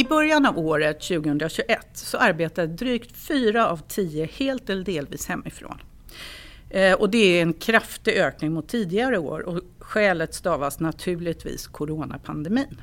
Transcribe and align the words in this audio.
I 0.00 0.04
början 0.04 0.46
av 0.46 0.58
året 0.58 1.00
2021 1.00 1.86
så 1.92 2.18
arbetade 2.18 2.66
drygt 2.66 3.16
fyra 3.16 3.68
av 3.68 3.80
tio 3.88 4.26
helt 4.26 4.70
eller 4.70 4.84
delvis 4.84 5.26
hemifrån. 5.26 5.78
Eh, 6.70 6.92
och 6.92 7.10
det 7.10 7.18
är 7.38 7.42
en 7.42 7.52
kraftig 7.52 8.16
ökning 8.16 8.52
mot 8.52 8.68
tidigare 8.68 9.18
år 9.18 9.40
och 9.40 9.60
skälet 9.78 10.34
stavas 10.34 10.80
naturligtvis 10.80 11.66
coronapandemin. 11.66 12.82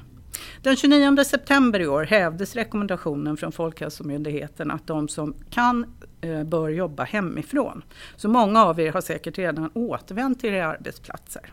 Den 0.62 0.76
29 0.76 1.24
september 1.24 1.80
i 1.80 1.88
år 1.88 2.04
hävdes 2.04 2.56
rekommendationen 2.56 3.38
från 3.38 3.52
Folkhälsomyndigheten 3.52 4.72
att 4.72 4.88
de 4.88 5.08
som 5.08 5.36
kan 5.50 5.86
eh, 6.22 6.44
bör 6.44 6.70
jobba 6.70 7.04
hemifrån. 7.04 7.84
Så 8.16 8.30
många 8.30 8.66
av 8.66 8.80
er 8.80 8.92
har 8.92 9.02
säkert 9.02 9.38
redan 9.38 9.72
återvänt 9.74 10.40
till 10.40 10.54
era 10.54 10.68
arbetsplatser. 10.68 11.52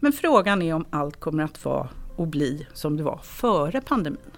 Men 0.00 0.12
frågan 0.12 0.62
är 0.62 0.74
om 0.74 0.84
allt 0.90 1.20
kommer 1.20 1.44
att 1.44 1.64
vara 1.64 1.88
och 2.16 2.26
bli 2.26 2.66
som 2.72 2.96
det 2.96 3.02
var 3.02 3.18
före 3.18 3.80
pandemin. 3.80 4.30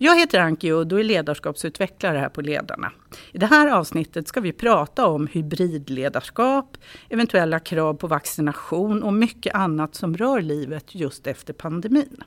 Jag 0.00 0.18
heter 0.18 0.40
Anki 0.40 0.72
Udd 0.72 0.92
och 0.92 1.00
är 1.00 1.04
ledarskapsutvecklare 1.04 2.18
här 2.18 2.28
på 2.28 2.40
Ledarna. 2.40 2.92
I 3.32 3.38
det 3.38 3.46
här 3.46 3.68
avsnittet 3.68 4.28
ska 4.28 4.40
vi 4.40 4.52
prata 4.52 5.06
om 5.06 5.26
hybridledarskap, 5.26 6.76
eventuella 7.08 7.60
krav 7.60 7.94
på 7.94 8.06
vaccination 8.06 9.02
och 9.02 9.12
mycket 9.12 9.54
annat 9.54 9.94
som 9.94 10.16
rör 10.16 10.40
livet 10.40 10.94
just 10.94 11.26
efter 11.26 11.52
pandemin. 11.52 12.24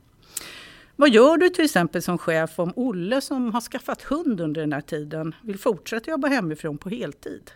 Vad 0.95 1.09
gör 1.09 1.37
du 1.37 1.49
till 1.49 1.65
exempel 1.65 2.01
som 2.01 2.17
chef 2.17 2.59
om 2.59 2.73
Olle 2.75 3.21
som 3.21 3.53
har 3.53 3.61
skaffat 3.61 4.01
hund 4.01 4.41
under 4.41 4.61
den 4.61 4.73
här 4.73 4.81
tiden 4.81 5.35
vill 5.43 5.59
fortsätta 5.59 6.11
jobba 6.11 6.27
hemifrån 6.27 6.77
på 6.77 6.89
heltid? 6.89 7.51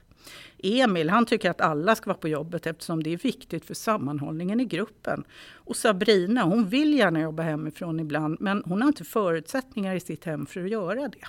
Emil 0.58 1.10
han 1.10 1.26
tycker 1.26 1.50
att 1.50 1.62
alla 1.62 1.96
ska 1.96 2.10
vara 2.10 2.18
på 2.18 2.28
jobbet 2.28 2.68
eftersom 2.68 3.04
det 3.04 3.14
är 3.14 3.18
viktigt 3.18 3.66
för 3.66 3.74
sammanhållningen 3.74 4.60
i 4.60 4.66
gruppen. 4.66 5.24
Och 5.54 5.76
Sabrina 5.76 6.44
hon 6.44 6.70
vill 6.70 6.94
gärna 6.94 7.22
jobba 7.22 7.44
hemifrån 7.44 8.00
ibland 8.00 8.38
men 8.40 8.64
hon 8.66 8.82
har 8.82 8.88
inte 8.88 9.04
förutsättningar 9.04 9.96
i 9.96 10.00
sitt 10.00 10.26
hem 10.26 10.46
för 10.46 10.64
att 10.64 10.70
göra 10.70 11.08
det. 11.08 11.28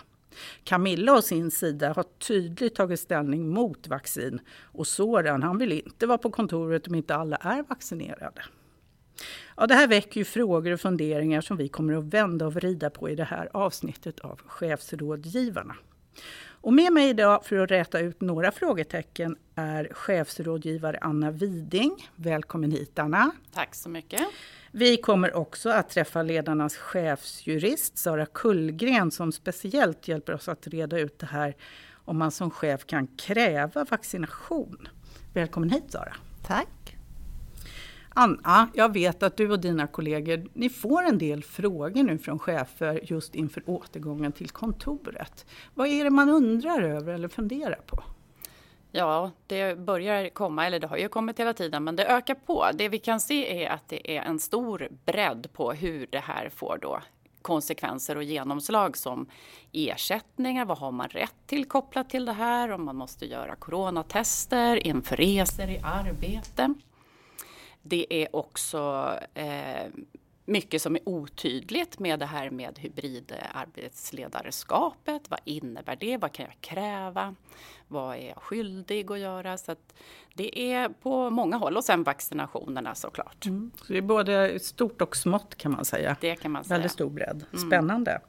Camilla 0.65 1.15
å 1.15 1.23
sin 1.23 1.51
sida 1.51 1.93
har 1.93 2.03
tydligt 2.03 2.75
tagit 2.75 3.01
ställning 3.01 3.49
mot 3.49 3.89
vaccin 3.89 4.41
och 4.63 4.87
Soran 4.87 5.43
han 5.43 5.59
vill 5.59 5.73
inte 5.73 6.07
vara 6.07 6.19
på 6.19 6.31
kontoret 6.31 6.87
om 6.87 6.95
inte 6.95 7.15
alla 7.15 7.37
är 7.37 7.63
vaccinerade. 7.63 8.43
Ja, 9.57 9.67
det 9.67 9.75
här 9.75 9.89
väcker 9.89 10.21
ju 10.21 10.25
frågor 10.25 10.73
och 10.73 10.81
funderingar 10.81 11.41
som 11.41 11.57
vi 11.57 11.69
kommer 11.69 11.93
att 11.99 12.05
vända 12.05 12.47
och 12.47 12.55
vrida 12.55 12.91
på 12.91 13.11
i 13.11 13.15
det 13.15 13.25
här 13.25 13.49
avsnittet 13.53 14.21
av 14.21 14.41
Chefsrådgivarna. 14.47 15.77
Och 16.67 16.73
med 16.73 16.93
mig 16.93 17.09
idag 17.09 17.45
för 17.45 17.57
att 17.57 17.71
räta 17.71 18.01
ut 18.01 18.21
några 18.21 18.53
frågetecken 18.53 19.37
är 19.55 19.89
chefsrådgivare 19.93 20.99
Anna 21.01 21.31
Widing. 21.31 22.11
Välkommen 22.17 22.71
hit 22.71 22.99
Anna. 22.99 23.31
Tack 23.55 23.75
så 23.75 23.89
mycket. 23.89 24.21
Vi 24.71 24.97
kommer 24.97 25.35
också 25.35 25.71
att 25.71 25.91
träffa 25.91 26.23
ledarnas 26.23 26.77
chefsjurist 26.77 27.99
Sara 27.99 28.27
Kullgren 28.27 29.11
som 29.11 29.33
speciellt 29.33 30.09
hjälper 30.09 30.35
oss 30.35 30.49
att 30.49 30.67
reda 30.67 30.99
ut 30.99 31.19
det 31.19 31.27
här 31.27 31.57
om 31.93 32.19
man 32.19 32.31
som 32.31 32.51
chef 32.51 32.87
kan 32.87 33.07
kräva 33.07 33.85
vaccination. 33.85 34.89
Välkommen 35.35 35.71
hit 35.71 35.85
Sara. 35.89 36.17
Tack. 36.47 36.76
Anna, 38.19 38.69
jag 38.75 38.93
vet 38.93 39.23
att 39.23 39.37
du 39.37 39.51
och 39.51 39.61
dina 39.61 39.87
kollegor 39.87 40.49
ni 40.53 40.69
får 40.69 41.03
en 41.03 41.19
del 41.19 41.43
frågor 41.43 42.03
nu 42.03 42.19
från 42.19 42.39
chefer 42.39 43.01
just 43.03 43.35
inför 43.35 43.63
återgången 43.67 44.33
till 44.33 44.51
kontoret. 44.51 45.47
Vad 45.75 45.89
är 45.89 46.05
det 46.05 46.11
man 46.11 46.29
undrar 46.29 46.83
över 46.83 47.15
eller 47.15 47.29
funderar 47.29 47.81
på? 47.87 48.03
Ja, 48.93 49.31
det 49.47 49.79
börjar 49.79 50.29
komma, 50.29 50.67
eller 50.67 50.81
det 50.81 50.87
har 50.87 50.97
ju 50.97 51.09
kommit 51.09 51.41
hela 51.41 51.53
tiden, 51.53 51.85
men 51.85 51.97
det 51.97 52.07
ökar 52.07 52.35
på. 52.35 52.67
Det 52.75 52.89
vi 52.89 52.99
kan 52.99 53.21
se 53.21 53.65
är 53.65 53.71
att 53.71 53.89
det 53.89 54.17
är 54.17 54.23
en 54.23 54.39
stor 54.39 54.89
bredd 55.05 55.53
på 55.53 55.73
hur 55.73 56.07
det 56.11 56.19
här 56.19 56.49
får 56.49 56.79
då 56.83 57.01
konsekvenser 57.43 58.17
och 58.17 58.25
genomslag 58.25 58.97
som 58.97 59.27
ersättningar. 59.73 60.65
Vad 60.65 60.79
har 60.79 60.93
man 60.93 61.09
rätt 61.09 61.35
till 61.47 61.65
kopplat 61.65 62.11
till 62.11 62.25
det 62.25 62.33
här? 62.33 62.71
Om 62.71 62.85
man 62.85 62.97
måste 62.97 63.27
göra 63.27 63.57
coronatester 63.57 64.87
inför 64.87 65.17
resor 65.17 65.69
i 65.69 65.81
arbete. 65.85 66.75
Det 67.89 68.07
är 68.11 68.37
också 68.37 69.13
eh, 69.35 69.87
mycket 70.45 70.83
som 70.83 70.97
är 70.97 71.09
otydligt 71.09 71.99
med 71.99 72.19
det 72.19 72.27
här 72.27 72.51
med 72.51 72.79
hybridarbetsledarskapet. 72.79 75.31
Vad 75.31 75.41
innebär 75.45 75.97
det? 75.97 76.17
Vad 76.17 76.33
kan 76.33 76.47
jag 76.47 76.61
kräva? 76.61 77.35
Vad 77.89 78.17
är 78.17 78.29
jag 78.29 78.37
skyldig 78.37 79.13
att 79.13 79.19
göra? 79.19 79.59
Så 79.59 79.73
att 79.73 79.95
det 80.35 80.73
är 80.73 80.89
på 80.89 81.31
många 81.31 81.57
håll 81.57 81.77
och 81.77 81.85
sen 81.85 82.03
vaccinationerna 82.03 82.95
såklart. 82.95 83.47
Mm. 83.47 83.71
Så 83.77 83.93
det 83.93 83.99
är 83.99 84.03
både 84.03 84.59
stort 84.59 85.03
och 85.03 85.17
smått 85.17 85.55
kan 85.55 85.73
man 85.73 85.85
säga. 85.85 86.17
Det 86.21 86.37
kan 86.37 86.51
man 86.51 86.65
säga. 86.65 86.75
Väldigt 86.75 86.93
stor 86.93 87.11
bredd. 87.11 87.45
Mm. 87.53 87.67
Spännande. 87.67 88.21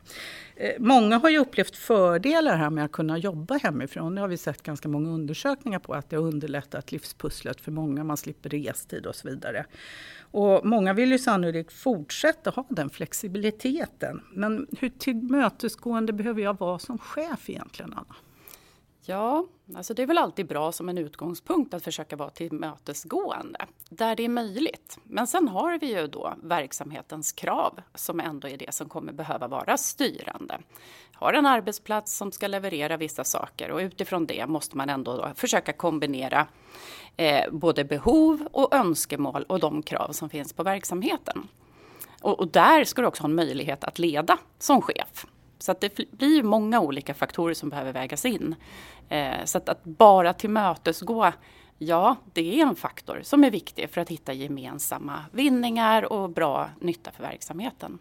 Mm. 0.56 0.88
Många 0.88 1.18
har 1.18 1.30
ju 1.30 1.38
upplevt 1.38 1.76
fördelar 1.76 2.58
här 2.58 2.70
med 2.70 2.86
att 2.86 2.92
kunna 2.92 3.18
jobba 3.18 3.58
hemifrån. 3.58 4.16
Det 4.16 4.22
har 4.22 4.28
vi 4.28 4.38
sett 4.38 4.64
ganska 4.64 4.90
många 4.90 5.10
undersökningar 5.10 5.80
på 5.80 5.94
att 5.94 6.10
det 6.10 6.16
har 6.16 6.24
underlättat 6.24 6.92
livspusslet 6.92 7.62
för 7.62 7.72
många. 7.72 8.04
Man 8.04 8.18
slipper 8.18 8.50
restid 8.50 9.06
och 9.06 9.16
så 9.16 9.28
vidare. 9.28 9.66
Och 10.32 10.66
många 10.66 10.94
vill 10.94 11.12
ju 11.12 11.20
sannolikt 11.20 11.74
fortsätta 11.74 12.50
ha 12.50 12.66
den 12.70 12.90
flexibiliteten. 12.90 14.24
Men 14.34 14.68
hur 14.80 14.90
tillmötesgående 14.90 16.14
behöver 16.14 16.42
jag 16.42 16.60
vara 16.60 16.80
som 16.80 16.98
chef 16.98 17.50
egentligen, 17.50 17.94
Anna? 17.94 18.16
Ja, 19.10 19.46
alltså 19.76 19.94
det 19.94 20.02
är 20.02 20.08
väl 20.08 20.18
alltid 20.18 20.48
bra 20.48 20.72
som 20.72 20.90
en 20.90 20.98
utgångspunkt 20.98 21.74
att 21.74 21.84
försöka 21.84 22.16
vara 22.16 22.30
tillmötesgående 22.30 23.66
där 23.90 24.16
det 24.16 24.26
är 24.26 24.30
möjligt. 24.30 24.98
Men 25.04 25.28
sen 25.28 25.48
har 25.48 25.80
vi 25.80 25.96
ju 25.96 26.08
då 26.08 26.34
verksamhetens 26.44 27.32
krav 27.32 27.80
som 27.96 28.20
ändå 28.20 28.48
är 28.48 28.58
det 28.58 28.74
som 28.74 28.90
kommer 28.90 29.14
behöva 29.14 29.48
vara 29.48 29.78
styrande. 29.78 30.60
Har 31.14 31.34
en 31.34 31.46
arbetsplats 31.46 32.18
som 32.18 32.32
ska 32.32 32.48
leverera 32.48 32.98
vissa 32.98 33.24
saker 33.24 33.72
och 33.72 33.80
utifrån 33.80 34.26
det 34.26 34.48
måste 34.48 34.78
man 34.78 34.90
ändå 34.90 35.32
försöka 35.36 35.74
kombinera 35.74 36.48
eh, 37.18 37.52
både 37.52 37.84
behov 37.84 38.48
och 38.52 38.76
önskemål 38.76 39.44
och 39.44 39.60
de 39.60 39.84
krav 39.84 40.12
som 40.12 40.30
finns 40.30 40.54
på 40.54 40.64
verksamheten. 40.64 41.48
Och, 42.22 42.40
och 42.40 42.48
där 42.48 42.84
ska 42.84 43.02
du 43.02 43.08
också 43.08 43.24
ha 43.24 43.30
en 43.30 43.36
möjlighet 43.36 43.84
att 43.84 44.00
leda 44.00 44.38
som 44.60 44.82
chef. 44.82 45.26
Så 45.60 45.72
att 45.72 45.82
det 45.82 46.12
blir 46.12 46.44
många 46.44 46.80
olika 46.80 47.14
faktorer 47.14 47.54
som 47.54 47.70
behöver 47.70 47.94
vägas 47.94 48.26
in. 48.26 48.56
Eh, 49.10 49.46
så 49.46 49.58
att, 49.58 49.70
att 49.70 49.84
bara 49.84 50.34
tillmötesgå 50.34 51.32
Ja, 51.80 52.16
det 52.34 52.62
är 52.62 52.68
en 52.68 52.76
faktor 52.76 53.20
som 53.24 53.44
är 53.44 53.52
viktig 53.52 53.90
för 53.90 54.02
att 54.02 54.10
hitta 54.10 54.34
gemensamma 54.34 55.26
vinningar 55.32 56.14
och 56.14 56.30
bra 56.30 56.70
nytta 56.80 57.12
för 57.12 57.24
verksamheten. 57.24 58.00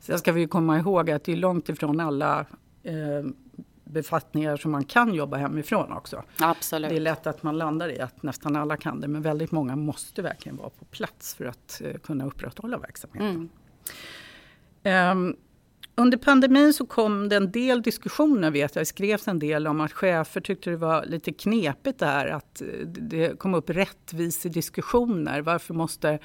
Sen 0.00 0.18
ska 0.18 0.32
vi 0.32 0.46
komma 0.46 0.78
ihåg 0.78 1.10
att 1.10 1.24
det 1.24 1.32
är 1.32 1.36
långt 1.36 1.68
ifrån 1.68 2.00
alla 2.00 2.46
eh, 2.82 2.94
befattningar 3.84 4.56
som 4.56 4.70
man 4.70 4.84
kan 4.84 5.14
jobba 5.14 5.36
hemifrån 5.36 5.92
också. 5.92 6.22
Absolut. 6.38 6.90
Det 6.90 6.96
är 6.96 7.00
lätt 7.00 7.26
att 7.26 7.42
man 7.42 7.58
landar 7.58 7.88
i 7.88 8.00
att 8.00 8.22
nästan 8.22 8.56
alla 8.56 8.76
kan 8.76 9.00
det 9.00 9.08
men 9.08 9.22
väldigt 9.22 9.52
många 9.52 9.76
måste 9.76 10.22
verkligen 10.22 10.56
vara 10.56 10.70
på 10.70 10.84
plats 10.84 11.34
för 11.34 11.44
att 11.44 11.80
eh, 11.84 11.94
kunna 11.94 12.26
upprätthålla 12.26 12.78
verksamheten. 12.78 13.48
Mm. 14.84 15.18
Um, 15.18 15.36
under 15.96 16.18
pandemin 16.18 16.72
så 16.72 16.86
kom 16.86 17.28
det 17.28 17.36
en 17.36 17.52
del 17.52 17.82
diskussioner, 17.82 18.50
vet 18.50 18.74
jag, 18.74 18.82
det 18.82 18.86
skrevs 18.86 19.28
en 19.28 19.38
del 19.38 19.66
om 19.66 19.80
att 19.80 19.92
chefer 19.92 20.40
tyckte 20.40 20.70
det 20.70 20.76
var 20.76 21.04
lite 21.04 21.32
knepigt 21.32 21.98
det 21.98 22.06
här 22.06 22.26
att 22.26 22.62
eh, 22.62 22.66
det 22.86 23.38
kom 23.38 23.54
upp 23.54 23.70
rättvisediskussioner. 23.70 25.40
Varför 25.40 25.74
måste 25.74 26.18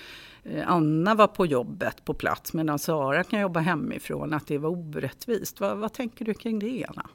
eh, 0.44 0.64
Anna 0.72 1.16
vara 1.16 1.28
på 1.28 1.46
jobbet 1.46 2.06
på 2.06 2.14
plats 2.14 2.54
medan 2.54 2.80
Sara 2.80 3.24
kan 3.24 3.40
jobba 3.40 3.60
hemifrån? 3.60 4.34
Att 4.34 4.48
det 4.48 4.58
var 4.58 4.70
orättvist. 4.70 5.60
Vad, 5.60 5.78
vad 5.78 5.94
tänker 5.94 6.26
du 6.26 6.34
kring 6.34 6.60
det, 6.60 6.86
Anna? 6.90 7.10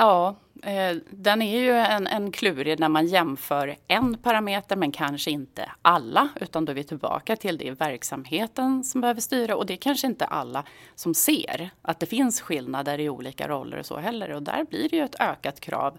Ja, 0.00 0.36
eh, 0.62 0.96
den 1.10 1.42
är 1.42 1.60
ju 1.60 1.72
en, 1.72 2.06
en 2.06 2.32
klurig 2.32 2.80
när 2.80 2.88
man 2.88 3.06
jämför 3.06 3.76
en 3.88 4.18
parameter 4.18 4.76
men 4.76 4.92
kanske 4.92 5.30
inte 5.30 5.70
alla 5.82 6.28
utan 6.40 6.64
då 6.64 6.72
är 6.72 6.74
vi 6.74 6.84
tillbaka 6.84 7.36
till 7.36 7.58
det 7.58 7.70
verksamheten 7.70 8.84
som 8.84 9.00
behöver 9.00 9.20
styra 9.20 9.56
och 9.56 9.66
det 9.66 9.74
är 9.74 9.76
kanske 9.76 10.06
inte 10.06 10.24
alla 10.24 10.64
som 10.94 11.14
ser 11.14 11.70
att 11.82 12.00
det 12.00 12.06
finns 12.06 12.40
skillnader 12.40 13.00
i 13.00 13.08
olika 13.08 13.48
roller 13.48 13.78
och 13.78 13.86
så 13.86 13.96
heller 13.96 14.30
och 14.30 14.42
där 14.42 14.64
blir 14.64 14.88
det 14.88 14.96
ju 14.96 15.04
ett 15.04 15.20
ökat 15.20 15.60
krav 15.60 15.98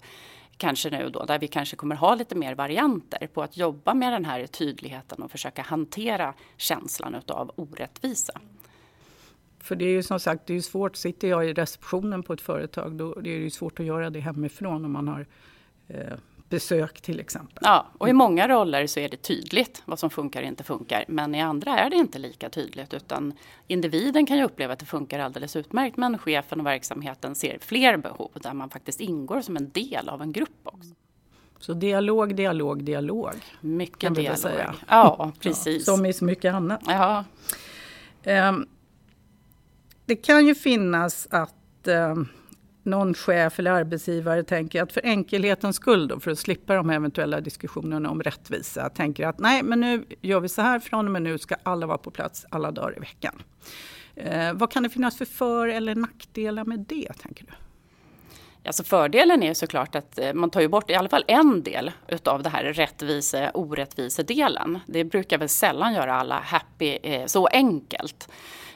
kanske 0.57 0.90
nu 0.90 1.10
då 1.10 1.25
där 1.25 1.40
vi 1.40 1.48
kanske 1.48 1.75
kommer 1.75 1.96
ha 1.96 2.16
lite 2.16 2.36
mer 2.36 2.56
varianter 2.56 3.28
på 3.34 3.42
att 3.42 3.57
jobba 3.57 3.94
med 3.94 4.13
den 4.13 4.25
här 4.25 4.48
tydligheten 4.48 5.24
och 5.24 5.31
försöka 5.31 5.62
hantera 5.62 6.34
känslan 6.57 7.16
utav 7.16 7.51
orättvisa. 7.56 8.42
För 9.60 9.76
det 9.76 9.86
är 9.86 9.90
ju 9.90 10.04
som 10.04 10.20
sagt 10.20 10.46
det 10.46 10.54
är 10.54 10.62
svårt, 10.62 10.96
sitter 10.96 11.28
jag 11.28 11.50
i 11.50 11.54
receptionen 11.54 12.24
på 12.24 12.34
ett 12.34 12.42
företag 12.42 12.96
då 12.96 13.14
det 13.14 13.30
är 13.30 13.40
det 13.40 13.52
svårt 13.52 13.80
att 13.80 13.86
göra 13.86 14.10
det 14.10 14.20
hemifrån 14.20 14.86
om 14.86 14.92
man 14.92 15.08
har 15.08 15.28
eh, 15.88 16.14
besök 16.50 17.02
till 17.02 17.20
exempel. 17.20 17.58
Ja, 17.62 17.88
och 17.98 18.10
i 18.10 18.14
många 18.14 18.48
roller 18.48 18.88
så 18.88 19.00
är 19.00 19.10
det 19.10 19.18
tydligt 19.18 19.82
vad 19.86 20.00
som 20.00 20.10
funkar 20.10 20.42
och 20.42 20.48
inte 20.48 20.64
funkar. 20.64 21.06
Men 21.08 21.36
i 21.36 21.42
andra 21.42 21.80
är 21.80 21.90
det 21.90 21.96
inte 21.96 22.20
lika 22.20 22.50
tydligt 22.50 22.94
utan 22.94 23.34
individen 23.68 24.26
kan 24.26 24.38
ju 24.38 24.44
uppleva 24.44 24.74
att 24.74 24.80
det 24.80 24.86
funkar 24.86 25.20
alldeles 25.20 25.56
utmärkt 25.56 25.98
men 25.98 26.18
chefen 26.18 26.60
och 26.60 26.66
verksamheten 26.66 27.36
ser 27.36 27.58
fler 27.62 27.98
behov 27.98 28.32
där 28.34 28.54
man 28.54 28.70
faktiskt 28.70 29.00
ingår 29.00 29.42
som 29.42 29.58
en 29.58 29.70
del 29.70 30.10
av 30.10 30.22
en 30.22 30.32
grupp 30.32 30.60
också. 30.64 30.90
Så 31.60 31.74
dialog, 31.74 32.36
dialog, 32.36 32.84
dialog. 32.84 33.34
Mycket 33.62 34.16
dialog. 34.16 34.38
Säga. 34.38 34.76
Ja, 34.88 35.32
precis. 35.40 35.88
Ja, 35.88 35.96
som 35.96 36.06
i 36.06 36.14
så 36.14 36.26
mycket 36.26 36.54
annat. 36.54 36.82
Ja. 36.88 37.24
Um, 38.50 38.68
det 40.10 40.16
kan 40.16 40.48
ju 40.48 40.56
finnas 40.56 41.28
att 41.32 41.88
eh, 41.88 42.16
någon 42.84 43.14
chef 43.14 43.60
eller 43.60 43.72
arbetsgivare 43.72 44.44
tänker 44.44 44.84
att 44.84 44.92
för 44.92 45.06
enkelhetens 45.06 45.76
skull 45.76 46.08
då, 46.08 46.20
för 46.20 46.32
att 46.32 46.40
slippa 46.40 46.76
de 46.76 46.90
eventuella 46.90 47.42
diskussionerna 47.42 48.10
om 48.10 48.24
rättvisa, 48.24 48.90
tänker 48.90 49.28
att 49.28 49.40
nej 49.40 49.64
men 49.64 49.80
nu 49.80 50.06
gör 50.22 50.40
vi 50.40 50.50
så 50.50 50.62
här, 50.62 50.80
från 50.80 51.06
och 51.06 51.12
med 51.12 51.22
nu 51.22 51.38
ska 51.38 51.56
alla 51.64 51.86
vara 51.86 51.98
på 51.98 52.12
plats 52.12 52.46
alla 52.50 52.72
dagar 52.72 52.98
i 52.98 53.00
veckan. 53.00 53.42
Eh, 54.16 54.54
vad 54.54 54.72
kan 54.72 54.84
det 54.84 54.90
finnas 54.90 55.18
för 55.18 55.26
för 55.26 55.68
eller 55.68 55.96
nackdelar 55.96 56.66
med 56.66 56.80
det, 56.80 57.14
tänker 57.22 57.46
du? 57.46 57.52
Alltså 58.66 58.84
fördelen 58.84 59.44
är 59.44 59.54
såklart 59.54 59.96
att 59.96 60.20
eh, 60.20 60.34
man 60.34 60.50
tar 60.50 60.62
ju 60.62 60.68
bort 60.68 60.90
i 60.90 60.96
alla 60.96 61.10
fall 61.10 61.24
en 61.28 61.64
del 61.64 61.92
utav 62.08 62.44
det 62.44 62.50
här 62.50 62.64
rättvise-orättvise-delen. 62.64 64.80
Det 64.88 65.04
brukar 65.04 65.38
väl 65.38 65.50
sällan 65.50 65.94
göra 65.94 66.16
alla 66.16 66.40
happy 66.40 66.98
eh, 67.04 67.26
så 67.26 67.48
enkelt. 67.48 68.30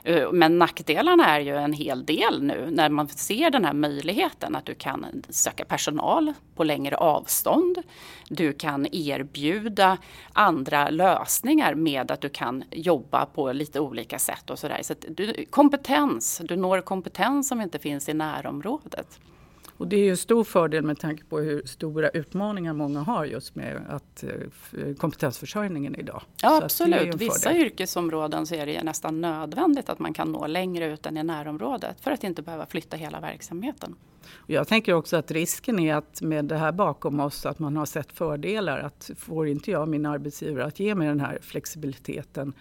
Eh, 0.04 0.32
men 0.32 0.60
nackdelarna 0.60 1.26
är 1.26 1.40
ju 1.40 1.56
en 1.58 1.74
hel 1.74 2.06
del 2.06 2.44
nu 2.44 2.68
när 2.72 2.90
man 2.90 3.10
ser 3.10 3.50
den 3.50 3.66
här 3.66 3.74
möjligheten 3.74 4.56
att 4.56 4.66
du 4.66 4.76
kan 4.76 5.06
söka 5.30 5.66
personal 5.66 6.34
på 6.56 6.64
längre 6.64 6.98
avstånd. 6.98 7.78
Du 8.30 8.54
kan 8.54 8.88
erbjuda 8.92 9.98
andra 10.34 10.90
lösningar 10.90 11.76
med 11.76 12.12
att 12.12 12.22
du 12.22 12.30
kan 12.30 12.64
jobba 12.72 13.26
på 13.26 13.52
lite 13.52 13.80
olika 13.80 14.20
sätt 14.20 14.50
och 14.50 14.60
sådär. 14.60 14.80
Så, 14.84 14.94
så 15.18 15.34
kompetens, 15.50 16.42
du 16.44 16.56
når 16.56 16.82
kompetens 16.82 17.48
som 17.48 17.62
inte 17.62 17.80
finns 17.80 18.10
i 18.10 18.14
närområdet. 18.14 19.20
Och 19.84 19.90
det 19.90 19.96
är 19.96 20.04
ju 20.04 20.10
en 20.10 20.18
stor 20.18 20.44
fördel 20.44 20.84
med 20.84 21.00
tanke 21.00 21.24
på 21.24 21.40
hur 21.40 21.62
stora 21.66 22.10
utmaningar 22.10 22.74
många 22.74 23.00
har 23.00 23.26
just 23.26 23.56
med 23.56 23.82
att, 23.90 24.24
eh, 24.24 24.96
kompetensförsörjningen 24.96 25.96
idag. 25.96 26.22
Ja 26.42 26.62
absolut, 26.64 27.16
vissa 27.16 27.56
yrkesområden 27.56 28.46
så 28.46 28.56
är 28.56 28.66
det 28.66 28.84
nästan 28.84 29.22
nödvändigt 29.22 29.90
att 29.90 30.00
man 30.00 30.14
kan 30.14 30.32
nå 30.32 30.48
längre 30.48 30.94
ut 30.94 31.06
än 31.06 31.18
i 31.18 31.24
närområdet 31.24 32.02
för 32.02 32.12
att 32.12 32.24
inte 32.24 32.42
behöva 32.42 32.66
flytta 32.66 32.98
hela 32.98 33.20
verksamheten. 33.20 33.96
Jag 34.48 34.68
tänker 34.68 34.94
också 34.94 35.18
att 35.18 35.32
risken 35.32 35.80
är 35.80 35.96
att 35.96 36.22
med 36.22 36.46
det 36.46 36.58
här 36.58 36.72
bakom 36.72 37.20
oss 37.20 37.46
att 37.46 37.60
man 37.60 37.78
har 37.78 37.86
sett 37.86 38.12
fördelar. 38.12 38.80
Att 38.80 39.12
får 39.18 39.48
inte 39.48 39.72
jag 39.72 39.88
min 39.88 40.06
arbetsgivare 40.06 40.66
att 40.66 40.80
ge 40.80 40.96
mig 40.96 41.08
den 41.08 41.20
här 41.20 41.40
flexibiliteten 41.42 42.54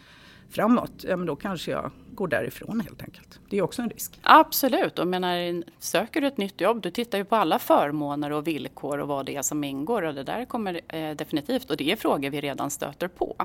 framåt, 0.53 1.05
ja 1.09 1.17
men 1.17 1.27
då 1.27 1.37
kanske 1.37 1.71
jag 1.71 1.91
går 2.15 2.29
därifrån 2.29 2.81
helt 2.81 3.03
enkelt. 3.03 3.41
Det 3.49 3.59
är 3.59 3.63
också 3.63 3.83
en 3.83 3.91
risk. 3.91 4.21
Absolut, 4.23 4.99
och 4.99 5.07
menar, 5.07 5.65
söker 5.79 6.21
du 6.21 6.27
ett 6.27 6.37
nytt 6.37 6.61
jobb, 6.61 6.83
du 6.83 6.91
tittar 6.91 7.19
ju 7.19 7.25
på 7.25 7.37
alla 7.37 7.59
förmåner 7.59 8.33
och 8.33 8.47
villkor 8.47 8.99
och 8.99 9.09
vad 9.09 9.27
det 9.27 9.37
är 9.37 9.43
som 9.43 9.65
ingår 9.65 10.03
och 10.03 10.15
det 10.15 10.25
där 10.25 10.45
kommer 10.45 10.81
eh, 10.89 11.17
definitivt, 11.17 11.71
och 11.71 11.77
det 11.77 11.93
är 11.93 11.97
frågor 11.97 12.31
vi 12.31 12.41
redan 12.41 12.71
stöter 12.71 13.09
på 13.09 13.37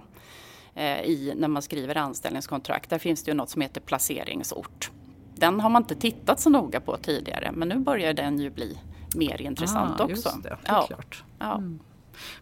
eh, 0.75 1.01
i 1.01 1.33
när 1.35 1.47
man 1.47 1.61
skriver 1.61 1.97
anställningskontrakt. 1.97 2.89
Där 2.89 2.99
finns 2.99 3.23
det 3.23 3.31
ju 3.31 3.35
något 3.35 3.49
som 3.49 3.61
heter 3.61 3.81
placeringsort. 3.81 4.91
Den 5.35 5.59
har 5.59 5.69
man 5.69 5.81
inte 5.81 5.95
tittat 5.95 6.39
så 6.39 6.49
noga 6.49 6.79
på 6.79 6.97
tidigare, 6.97 7.51
men 7.53 7.67
nu 7.67 7.77
börjar 7.77 8.13
den 8.13 8.39
ju 8.39 8.49
bli 8.49 8.77
mer 9.15 9.41
intressant 9.41 9.99
ah, 9.99 10.03
också. 10.03 10.15
Just 10.15 10.43
det, 10.43 10.49
det 10.49 10.57
ja. 10.67 10.85
klart. 10.87 11.23
Ja. 11.39 11.55
Mm. 11.55 11.79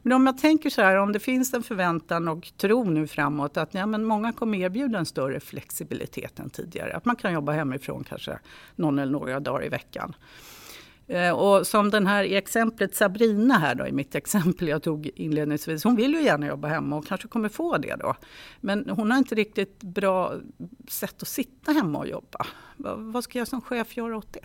Men 0.01 0.13
om 0.13 0.25
jag 0.27 0.37
tänker 0.37 0.69
så 0.69 0.81
här, 0.81 0.95
om 0.95 1.11
det 1.11 1.19
finns 1.19 1.53
en 1.53 1.63
förväntan 1.63 2.27
och 2.27 2.51
tro 2.57 2.83
nu 2.83 3.07
framåt 3.07 3.57
att 3.57 3.73
ja, 3.73 3.85
men 3.85 4.03
många 4.03 4.33
kommer 4.33 4.57
erbjuda 4.57 4.99
en 4.99 5.05
större 5.05 5.39
flexibilitet 5.39 6.39
än 6.39 6.49
tidigare. 6.49 6.93
Att 6.93 7.05
man 7.05 7.15
kan 7.15 7.33
jobba 7.33 7.51
hemifrån 7.51 8.03
kanske 8.03 8.39
någon 8.75 8.99
eller 8.99 9.11
några 9.11 9.39
dagar 9.39 9.65
i 9.65 9.69
veckan. 9.69 10.15
Eh, 11.07 11.31
och 11.31 11.67
som 11.67 11.89
den 11.89 12.07
här 12.07 12.23
i 12.23 12.35
exemplet 12.35 12.95
Sabrina 12.95 13.57
här 13.57 13.75
då, 13.75 13.87
i 13.87 13.91
mitt 13.91 14.15
exempel 14.15 14.67
jag 14.67 14.83
tog 14.83 15.11
inledningsvis. 15.15 15.83
Hon 15.83 15.95
vill 15.95 16.13
ju 16.13 16.21
gärna 16.21 16.47
jobba 16.47 16.67
hemma 16.67 16.95
och 16.95 17.07
kanske 17.07 17.27
kommer 17.27 17.49
få 17.49 17.77
det 17.77 17.95
då. 17.95 18.15
Men 18.61 18.89
hon 18.89 19.11
har 19.11 19.17
inte 19.17 19.35
riktigt 19.35 19.83
bra 19.83 20.33
sätt 20.87 21.21
att 21.21 21.27
sitta 21.27 21.71
hemma 21.71 21.99
och 21.99 22.07
jobba. 22.07 22.45
Vad 22.97 23.23
ska 23.23 23.39
jag 23.39 23.47
som 23.47 23.61
chef 23.61 23.97
göra 23.97 24.17
åt 24.17 24.33
det? 24.33 24.39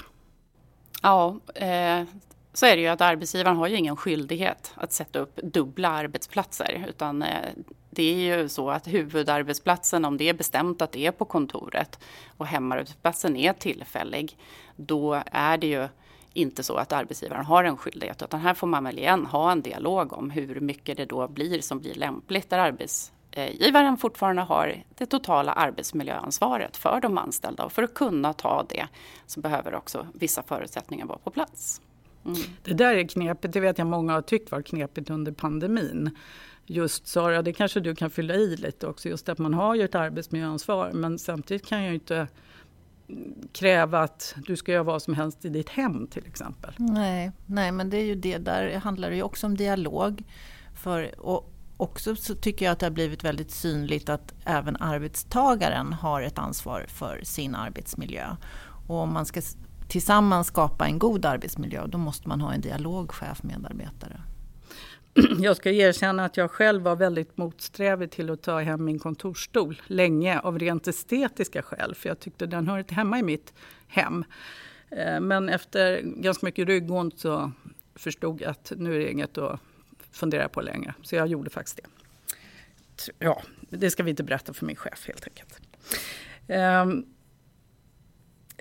Ja, 1.03 1.41
eh, 1.55 2.05
så 2.53 2.67
är 2.67 2.77
det 2.77 2.83
ju 2.83 2.89
att 2.89 3.01
arbetsgivaren 3.01 3.57
har 3.57 3.69
ju 3.69 3.77
ingen 3.77 3.97
skyldighet 3.97 4.73
att 4.75 4.93
sätta 4.93 5.19
upp 5.19 5.37
dubbla 5.37 5.89
arbetsplatser 5.89 6.85
utan 6.89 7.23
eh, 7.23 7.49
det 7.91 8.03
är 8.03 8.39
ju 8.39 8.49
så 8.49 8.71
att 8.71 8.89
huvudarbetsplatsen, 8.89 10.05
om 10.05 10.17
det 10.17 10.29
är 10.29 10.35
bestämt 10.35 10.83
att 10.83 10.93
det 10.93 11.07
är 11.07 11.13
på 11.13 11.25
kontoret 11.25 11.99
och 12.37 12.47
hemarbetsplatsen 12.47 13.37
är 13.37 13.53
tillfällig, 13.53 14.39
då 14.77 15.23
är 15.27 15.59
det 15.59 15.67
ju 15.67 15.89
inte 16.33 16.63
så 16.63 16.77
att 16.77 16.93
arbetsgivaren 16.93 17.45
har 17.45 17.65
en 17.65 17.77
skyldighet 17.77 18.23
utan 18.23 18.41
här 18.41 18.55
får 18.55 18.67
man 18.67 18.85
väl 18.85 18.99
igen 18.99 19.27
ha 19.27 19.53
en 19.53 19.63
dialog 19.63 20.13
om 20.13 20.31
hur 20.31 20.61
mycket 20.61 20.97
det 20.97 21.05
då 21.05 21.29
blir 21.29 21.61
som 21.61 21.81
blir 21.81 21.95
lämpligt 21.95 22.51
där 22.51 22.59
arbetsgivaren 22.59 23.97
fortfarande 23.97 24.43
har 24.43 24.83
det 24.95 25.07
totala 25.07 25.53
arbetsmiljöansvaret 25.53 26.77
för 26.77 27.01
de 27.01 27.19
anställda 27.19 27.65
och 27.65 27.73
för 27.73 27.83
att 27.83 27.95
kunna 27.95 28.33
ta 28.33 28.67
det 28.69 28.87
så 29.27 29.41
behöver 29.41 29.75
också 29.75 30.07
vissa 30.15 30.43
förutsättningar 30.43 31.07
vara 31.07 31.19
på 31.19 31.31
plats. 31.31 31.81
Mm. 32.25 32.39
Det 32.63 32.75
där 32.75 32.95
är 32.95 33.09
knepigt, 33.09 33.53
det 33.53 33.61
vet 33.61 33.79
jag 33.79 33.87
många 33.87 34.13
har 34.13 34.23
tyckt 34.23 34.53
var 34.53 34.63
knepigt 34.63 35.11
under 35.11 35.33
pandemin. 35.33 36.11
Just 36.67 37.07
Sara, 37.07 37.43
det 37.43 37.53
kanske 37.53 37.81
du 37.81 37.95
kan 37.95 38.11
fylla 38.11 38.35
i 38.35 38.57
lite 38.57 38.87
också, 38.87 39.09
just 39.09 39.29
att 39.29 39.39
man 39.39 39.55
har 39.55 39.75
ju 39.75 39.85
ett 39.85 39.95
arbetsmiljöansvar 39.95 40.91
men 40.93 41.19
samtidigt 41.19 41.67
kan 41.67 41.79
jag 41.79 41.89
ju 41.89 41.95
inte 41.95 42.29
kräva 43.53 44.01
att 44.01 44.35
du 44.47 44.57
ska 44.57 44.73
göra 44.73 44.83
vad 44.83 45.03
som 45.03 45.15
helst 45.15 45.45
i 45.45 45.49
ditt 45.49 45.69
hem 45.69 46.07
till 46.07 46.27
exempel. 46.27 46.75
Nej, 46.77 47.33
nej 47.47 47.73
men 47.73 47.91
det 47.91 47.97
är 47.97 48.05
ju 48.05 48.15
det, 48.15 48.39
där 48.39 48.79
handlar 48.79 49.11
det 49.11 49.17
ju 49.17 49.23
också 49.23 49.47
om 49.47 49.57
dialog. 49.57 50.25
För, 50.75 51.21
och 51.21 51.53
också 51.77 52.17
så 52.17 52.35
tycker 52.35 52.65
jag 52.65 52.73
att 52.73 52.79
det 52.79 52.87
har 52.87 52.91
blivit 52.91 53.25
väldigt 53.25 53.51
synligt 53.51 54.09
att 54.09 54.35
även 54.45 54.77
arbetstagaren 54.77 55.93
har 55.93 56.23
ett 56.23 56.39
ansvar 56.39 56.85
för 56.89 57.21
sin 57.23 57.55
arbetsmiljö. 57.55 58.37
Och 58.87 58.97
om 58.97 59.13
man 59.13 59.27
ska 59.27 59.41
tillsammans 59.91 60.47
skapa 60.47 60.87
en 60.87 60.99
god 60.99 61.25
arbetsmiljö, 61.25 61.87
då 61.87 61.99
måste 61.99 62.29
man 62.29 62.41
ha 62.41 62.53
en 62.53 62.61
dialog 62.61 63.13
chef-medarbetare. 63.13 64.21
Jag 65.39 65.57
ska 65.57 65.71
erkänna 65.71 66.25
att 66.25 66.37
jag 66.37 66.51
själv 66.51 66.83
var 66.83 66.97
väldigt 66.97 67.37
motsträvig 67.37 68.11
till 68.11 68.31
att 68.31 68.43
ta 68.43 68.61
hem 68.61 68.85
min 68.85 68.99
kontorsstol 68.99 69.83
länge 69.87 70.41
av 70.41 70.59
rent 70.59 70.89
estetiska 70.89 71.63
skäl, 71.63 71.95
för 71.95 72.09
jag 72.09 72.21
tyckte 72.21 72.47
den 72.47 72.69
hör 72.69 72.79
inte 72.79 72.95
hemma 72.95 73.19
i 73.19 73.23
mitt 73.23 73.55
hem. 73.89 74.25
Eh, 74.91 75.21
men 75.21 75.49
efter 75.49 76.01
ganska 76.03 76.47
mycket 76.47 76.69
ryggont 76.69 77.19
så 77.19 77.53
förstod 77.95 78.41
jag 78.41 78.51
att 78.51 78.73
nu 78.77 78.95
är 78.95 78.99
det 78.99 79.11
inget 79.11 79.39
att 79.39 79.61
fundera 80.13 80.49
på 80.49 80.61
längre, 80.61 80.95
så 81.03 81.17
jag 81.17 81.27
gjorde 81.27 81.51
faktiskt 81.51 81.77
det. 81.77 81.89
Ja, 83.19 83.43
det 83.71 83.91
ska 83.91 84.03
vi 84.03 84.11
inte 84.11 84.23
berätta 84.23 84.53
för 84.53 84.67
min 84.67 84.77
chef 84.77 85.07
helt 85.07 85.25
enkelt. 85.25 85.61
Ehm, 86.49 87.05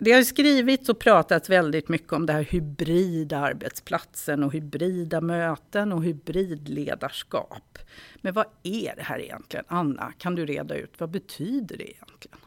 det 0.02 0.12
har 0.12 0.24
skrivits 0.24 0.90
och 0.90 1.00
pratats 1.00 1.50
väldigt 1.50 1.90
mycket 1.90 2.14
om 2.14 2.26
det 2.26 2.34
här 2.34 2.44
hybrida 2.44 3.38
arbetsplatsen 3.38 4.44
och 4.44 4.54
hybrida 4.54 5.22
möten 5.22 5.92
och 5.92 6.04
hybridledarskap. 6.04 7.78
Men 8.22 8.34
vad 8.34 8.46
är 8.64 8.96
det 8.96 9.04
här 9.04 9.20
egentligen? 9.20 9.66
Anna, 9.68 10.14
kan 10.18 10.36
du 10.36 10.46
reda 10.46 10.76
ut 10.76 10.94
vad 10.98 11.10
betyder 11.10 11.78
det 11.78 11.92
egentligen? 11.92 12.38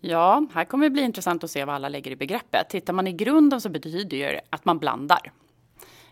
Ja, 0.00 0.46
här 0.52 0.64
kommer 0.64 0.86
det 0.86 0.90
bli 0.90 1.02
intressant 1.02 1.44
att 1.44 1.50
se 1.50 1.64
vad 1.64 1.74
alla 1.74 1.88
lägger 1.88 2.10
i 2.10 2.16
begreppet. 2.16 2.68
Tittar 2.68 2.92
man 2.92 3.06
i 3.06 3.12
grunden 3.12 3.60
så 3.60 3.68
betyder 3.68 4.18
det 4.18 4.40
att 4.50 4.64
man 4.64 4.78
blandar. 4.78 5.32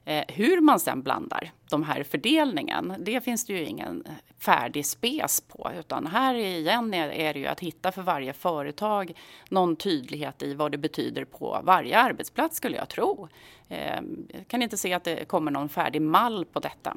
Eh, 0.04 0.24
hur 0.28 0.60
man 0.60 0.80
sen 0.80 1.02
blandar 1.02 1.52
de 1.70 1.82
här 1.82 2.02
fördelningen, 2.02 2.94
det 2.98 3.24
finns 3.24 3.46
det 3.46 3.52
ju 3.52 3.64
ingen 3.64 4.04
eh, 4.06 4.12
färdig 4.38 4.86
spes 4.86 5.40
på. 5.40 5.70
Utan 5.78 6.06
här 6.06 6.34
igen 6.34 6.94
är, 6.94 7.32
det 7.34 7.40
ju 7.40 7.46
att 7.46 7.60
hitta 7.60 7.92
för 7.92 8.02
varje 8.02 8.32
företag 8.32 9.12
någon 9.48 9.76
tydlighet 9.76 10.42
i 10.42 10.54
vad 10.54 10.72
det 10.72 10.78
betyder 10.78 11.24
på 11.24 11.60
varje 11.64 11.98
arbetsplats 11.98 12.56
skulle 12.56 12.76
jag 12.76 12.88
tro. 12.88 13.28
Eh, 13.68 14.00
jag 14.28 14.48
kan 14.48 14.62
inte 14.62 14.76
se 14.76 14.92
att 14.92 15.04
det 15.04 15.28
kommer 15.28 15.50
någon 15.50 15.68
färdig 15.68 16.02
mall 16.02 16.44
på 16.44 16.60
detta. 16.60 16.96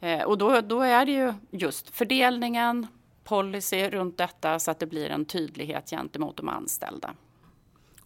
Eh, 0.00 0.22
och 0.22 0.38
då, 0.38 0.60
då 0.60 0.80
är 0.80 1.06
det 1.06 1.12
ju 1.12 1.34
just 1.50 1.90
fördelningen, 1.90 2.86
policy 3.24 3.88
runt 3.90 4.18
detta 4.18 4.58
så 4.58 4.70
att 4.70 4.78
det 4.78 4.86
blir 4.86 5.10
en 5.10 5.24
tydlighet 5.24 5.90
gentemot 5.90 6.36
de 6.36 6.48
anställda. 6.48 7.14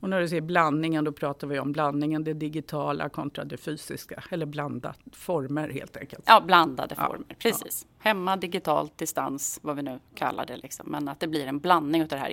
Och 0.00 0.08
när 0.08 0.20
du 0.20 0.28
säger 0.28 0.42
blandningen, 0.42 1.04
då 1.04 1.12
pratar 1.12 1.46
vi 1.46 1.58
om 1.58 1.72
blandningen 1.72 2.24
det 2.24 2.34
digitala 2.34 3.08
kontra 3.08 3.44
det 3.44 3.56
fysiska. 3.56 4.24
Eller 4.30 4.46
blandat 4.46 4.98
former 5.12 5.68
helt 5.68 5.96
enkelt. 5.96 6.24
Ja, 6.26 6.40
blandade 6.40 6.94
ja. 6.98 7.06
former, 7.06 7.36
precis. 7.38 7.86
Ja. 7.88 8.08
Hemma, 8.08 8.36
digitalt, 8.36 8.98
distans, 8.98 9.60
vad 9.62 9.76
vi 9.76 9.82
nu 9.82 9.98
kallar 10.14 10.46
det. 10.46 10.56
Liksom. 10.56 10.90
Men 10.90 11.08
att 11.08 11.20
det 11.20 11.26
blir 11.26 11.46
en 11.46 11.58
blandning 11.58 12.02
av 12.02 12.08
det 12.08 12.16
här. 12.16 12.30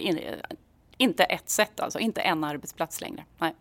Inte 0.98 1.24
ett 1.24 1.50
sätt 1.50 1.80
alltså, 1.80 2.00
inte 2.00 2.22
en 2.22 2.44
arbetsplats 2.44 3.02
längre. 3.02 3.26
Nej. 3.38 3.56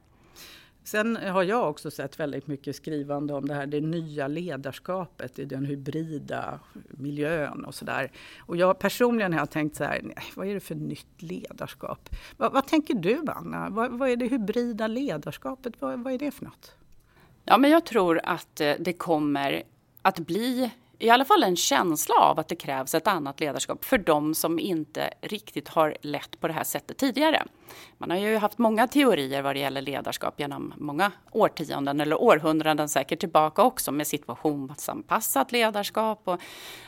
Sen 0.87 1.17
har 1.17 1.43
jag 1.43 1.71
också 1.71 1.91
sett 1.91 2.21
väldigt 2.21 2.47
mycket 2.47 2.77
skrivande 2.77 3.35
om 3.35 3.49
det 3.49 3.55
här 3.55 3.67
det 3.67 3.81
nya 3.81 4.29
ledarskapet 4.29 5.39
i 5.39 5.45
den 5.45 5.65
hybrida 5.65 6.61
miljön 6.91 7.65
och 7.65 7.75
sådär. 7.75 8.13
Och 8.39 8.57
jag 8.57 8.79
personligen 8.79 9.33
har 9.33 9.47
tänkt 9.47 9.77
så 9.77 9.85
här, 9.85 10.01
nej, 10.03 10.25
vad 10.35 10.47
är 10.47 10.55
det 10.55 10.61
för 10.61 10.75
nytt 10.75 11.23
ledarskap? 11.23 12.09
Vad, 12.37 12.53
vad 12.53 12.67
tänker 12.67 12.95
du 12.95 13.23
Anna? 13.27 13.69
Vad, 13.71 13.99
vad, 13.99 14.11
är 14.11 14.17
det 14.17 14.27
hybrida 14.27 14.87
ledarskapet? 14.87 15.75
Vad, 15.79 16.05
vad 16.05 16.13
är 16.13 16.19
det 16.19 16.31
för 16.31 16.45
något? 16.45 16.75
Ja, 17.45 17.59
men 17.59 17.71
jag 17.71 17.87
tror 17.87 18.21
att 18.25 18.61
eh, 18.61 18.73
det 18.79 18.93
kommer 18.93 19.63
att 20.03 20.19
bli 20.19 20.71
i 20.99 21.11
alla 21.11 21.25
fall 21.25 21.43
en 21.43 21.57
känsla 21.57 22.15
av 22.15 22.39
att 22.39 22.49
det 22.49 22.57
krävs 22.57 22.95
ett 22.95 23.07
annat 23.07 23.41
ledarskap 23.41 23.85
för 23.85 23.99
de 23.99 24.35
som 24.35 24.59
inte 24.59 25.11
riktigt 25.21 25.69
har 25.69 25.97
lett 26.01 26.41
på 26.41 26.47
det 26.49 26.53
här 26.53 26.65
sättet 26.65 26.99
tidigare. 26.99 27.43
Man 27.99 28.11
har 28.11 28.19
ju 28.19 28.37
haft 28.37 28.59
många 28.59 28.87
teorier 28.87 29.43
vad 29.43 29.57
det 29.57 29.61
gäller 29.61 29.83
ledarskap 29.83 30.41
genom 30.41 30.73
många 30.77 31.13
årtionden 31.33 32.01
eller 32.01 32.23
århundraden 32.23 32.89
säkert 32.89 33.21
tillbaka 33.21 33.63
också 33.63 33.93
med 33.93 34.07
situationsanpassat 34.07 35.53
ledarskap 35.53 36.21
och 36.25 36.41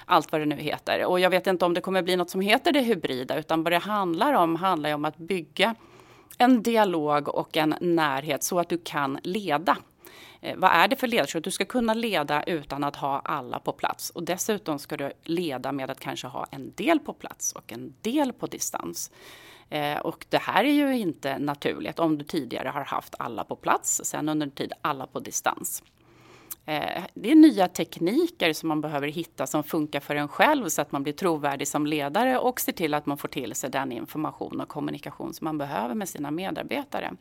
allt 0.05 0.33
vad 0.33 0.41
det 0.41 0.47
nu 0.47 0.57
heter. 0.57 1.05
Och 1.05 1.21
jag 1.21 1.31
vet 1.31 1.47
inte 1.47 1.65
om 1.65 1.75
det 1.75 1.81
kommer 1.81 2.03
bli 2.03 2.17
något 2.17 2.31
som 2.31 2.41
heter 2.41 2.73
det 2.73 2.81
hybrida 2.81 3.39
utan 3.39 3.63
vad 3.63 3.73
det 3.73 3.79
handlar 3.79 4.33
om 4.33 4.57
handlar 4.57 4.95
om 4.95 5.05
att 5.05 5.17
bygga 5.17 5.75
en 6.39 6.63
dialog 6.63 7.29
och 7.29 7.57
en 7.57 7.75
närhet 7.81 8.43
så 8.43 8.59
att 8.59 8.69
du 8.69 8.79
kan 8.79 9.19
leda 9.23 9.77
Eh, 10.41 10.57
vad 10.57 10.71
är 10.71 10.89
det 10.89 10.97
för 10.97 11.07
ledarskap? 11.07 11.45
Du 11.45 11.51
ska 11.51 11.65
kunna 11.65 11.95
leda 11.95 12.43
utan 12.43 12.85
att 12.85 12.97
ha 12.97 13.21
alla 13.25 13.59
på 13.59 13.73
plats 13.73 14.11
och 14.11 14.23
dessutom 14.23 14.79
ska 14.79 14.97
du 14.97 15.13
leda 15.23 15.73
med 15.73 15.91
att 15.91 16.01
kanske 16.01 16.27
ha 16.27 16.47
en 16.51 16.73
del 16.75 16.99
på 17.01 17.13
plats 17.13 17.53
och 17.53 17.73
en 17.73 17.95
del 18.03 18.33
på 18.33 18.47
distans. 18.47 19.11
Eh, 19.71 19.99
och 19.99 20.27
det 20.29 20.39
här 20.39 20.65
är 20.65 20.73
ju 20.73 20.99
inte 20.99 21.39
naturligt 21.39 21.99
om 21.99 22.19
du 22.19 22.25
tidigare 22.25 22.69
har 22.69 22.85
haft 22.85 23.15
alla 23.19 23.45
på 23.45 23.57
plats, 23.57 24.01
sen 24.05 24.29
under 24.29 24.47
en 24.47 24.51
tid 24.51 24.73
alla 24.83 25.07
på 25.07 25.21
distans. 25.21 25.83
Eh, 26.69 27.03
det 27.15 27.31
är 27.31 27.35
nya 27.35 27.69
tekniker 27.69 28.53
som 28.53 28.69
man 28.69 28.81
behöver 28.81 29.09
hitta 29.09 29.47
som 29.47 29.65
funkar 29.65 30.01
för 30.01 30.15
en 30.15 30.29
själv 30.29 30.69
så 30.69 30.83
att 30.83 30.93
man 30.93 31.03
blir 31.03 31.13
trovärdig 31.13 31.69
som 31.69 31.87
ledare 31.87 32.39
och 32.39 32.61
ser 32.61 32.73
till 32.73 32.95
att 32.95 33.07
man 33.07 33.19
får 33.19 33.29
till 33.29 33.55
sig 33.55 33.71
den 33.71 33.93
information 33.93 34.61
och 34.61 34.69
kommunikation 34.69 35.35
som 35.35 35.45
man 35.45 35.59
behöver 35.59 35.95
med 35.95 36.09
sina 36.09 36.31
medarbetare. 36.31 37.13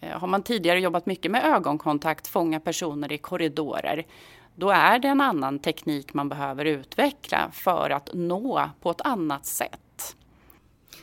Eh, 0.00 0.18
har 0.18 0.26
man 0.26 0.42
tidigare 0.42 0.80
jobbat 0.80 1.06
mycket 1.06 1.30
med 1.30 1.44
ögonkontakt, 1.44 2.26
fånga 2.26 2.60
personer 2.60 3.12
i 3.12 3.18
korridorer, 3.18 4.06
då 4.54 4.70
är 4.70 4.98
det 4.98 5.08
en 5.08 5.20
annan 5.20 5.58
teknik 5.58 6.14
man 6.14 6.28
behöver 6.28 6.64
utveckla 6.64 7.50
för 7.52 7.90
att 7.90 8.10
nå 8.12 8.70
på 8.80 8.90
ett 8.90 9.00
annat 9.00 9.46
sätt. 9.46 10.16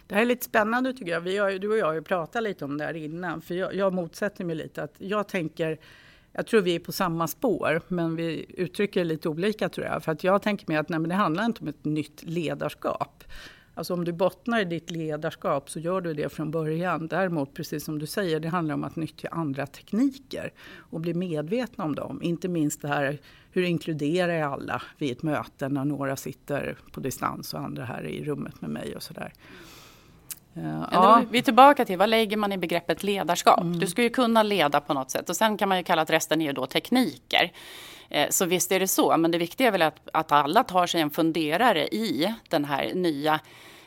Det 0.07 0.15
här 0.15 0.21
är 0.21 0.25
lite 0.25 0.45
spännande 0.45 0.93
tycker 0.93 1.12
jag. 1.12 1.21
Vi 1.21 1.38
har, 1.38 1.51
du 1.51 1.71
och 1.71 1.77
jag 1.77 1.86
har 1.86 1.93
ju 1.93 2.01
pratat 2.01 2.43
lite 2.43 2.65
om 2.65 2.77
det 2.77 2.83
här 2.83 2.93
innan. 2.93 3.41
För 3.41 3.55
jag, 3.55 3.75
jag 3.75 3.93
motsätter 3.93 4.45
mig 4.45 4.55
lite 4.55 4.83
att 4.83 4.95
jag 4.98 5.27
tänker 5.27 5.79
jag 6.33 6.48
tror 6.48 6.62
vi 6.62 6.75
är 6.75 6.79
på 6.79 6.91
samma 6.91 7.27
spår, 7.27 7.81
men 7.88 8.15
vi 8.15 8.45
uttrycker 8.50 9.00
det 9.00 9.03
lite 9.03 9.29
olika 9.29 9.69
tror 9.69 9.88
jag. 9.88 10.03
För 10.03 10.12
att 10.12 10.24
jag 10.24 10.41
tänker 10.41 10.67
mig 10.67 10.77
att 10.77 10.89
nej, 10.89 11.00
det 11.00 11.15
handlar 11.15 11.45
inte 11.45 11.62
om 11.62 11.67
ett 11.67 11.86
nytt 11.86 12.24
ledarskap. 12.24 13.24
Alltså 13.75 13.94
om 13.94 14.06
du 14.06 14.12
bottnar 14.12 14.60
i 14.60 14.66
ditt 14.66 14.92
ledarskap 14.92 15.70
så 15.70 15.80
gör 15.80 16.01
du 16.01 16.13
det 16.13 16.30
från 16.30 16.51
början. 16.51 17.08
Däremot, 17.08 17.54
precis 17.54 17.86
som 17.86 18.00
du 18.00 18.06
säger, 18.06 18.40
det 18.40 18.50
handlar 18.50 18.75
om 18.75 18.84
att 18.84 18.96
nyttja 18.96 19.30
andra 19.32 19.68
tekniker 19.68 20.54
och 20.78 21.00
bli 21.00 21.13
medvetna 21.13 21.84
om 21.84 21.96
dem. 21.96 22.22
Inte 22.22 22.48
minst 22.48 22.82
det 22.82 22.88
här, 22.88 23.20
hur 23.51 23.63
inkluderar 23.63 24.34
jag 24.34 24.51
alla 24.51 24.82
vid 24.98 25.12
ett 25.12 25.24
möte 25.24 25.70
när 25.70 25.86
några 25.86 26.16
sitter 26.16 26.78
på 26.92 27.00
distans 27.00 27.54
och 27.54 27.60
andra 27.60 27.86
här 27.86 28.06
i 28.06 28.24
rummet 28.24 28.62
med 28.62 28.70
mig 28.70 28.96
och 28.96 29.04
sådär. 29.04 29.34
Uh, 30.58 30.84
ja. 30.92 31.24
Vi 31.32 31.38
är 31.38 31.42
tillbaka 31.42 31.86
till 31.86 31.98
vad 31.98 32.10
lägger 32.10 32.38
man 32.38 32.51
i 32.51 32.58
begreppet 32.58 33.04
ledarskap? 33.04 33.62
Mm. 33.62 33.80
Du 33.80 33.88
ska 33.88 34.04
ju 34.04 34.10
kunna 34.10 34.44
leda 34.44 34.82
på 34.82 34.94
något 34.94 35.12
sätt 35.12 35.30
och 35.30 35.36
sen 35.36 35.58
kan 35.58 35.70
man 35.70 35.78
ju 35.78 35.84
kalla 35.84 36.01
att 36.01 36.10
resten 36.10 36.42
är 36.42 36.54
då 36.54 36.66
tekniker. 36.66 37.51
Eh, 38.12 38.30
så 38.30 38.46
visst 38.46 38.72
är 38.72 38.80
det 38.80 38.88
så, 38.88 39.18
men 39.18 39.32
det 39.32 39.38
viktiga 39.38 39.68
är 39.68 39.72
väl 39.72 39.82
att, 39.82 40.10
att 40.13 40.32
alla 40.32 40.63
tar 40.63 40.88
sig 40.88 41.01
en 41.01 41.10
funderare 41.10 41.88
i 41.88 42.34
den 42.50 42.65
här 42.65 42.91
nya 42.94 43.39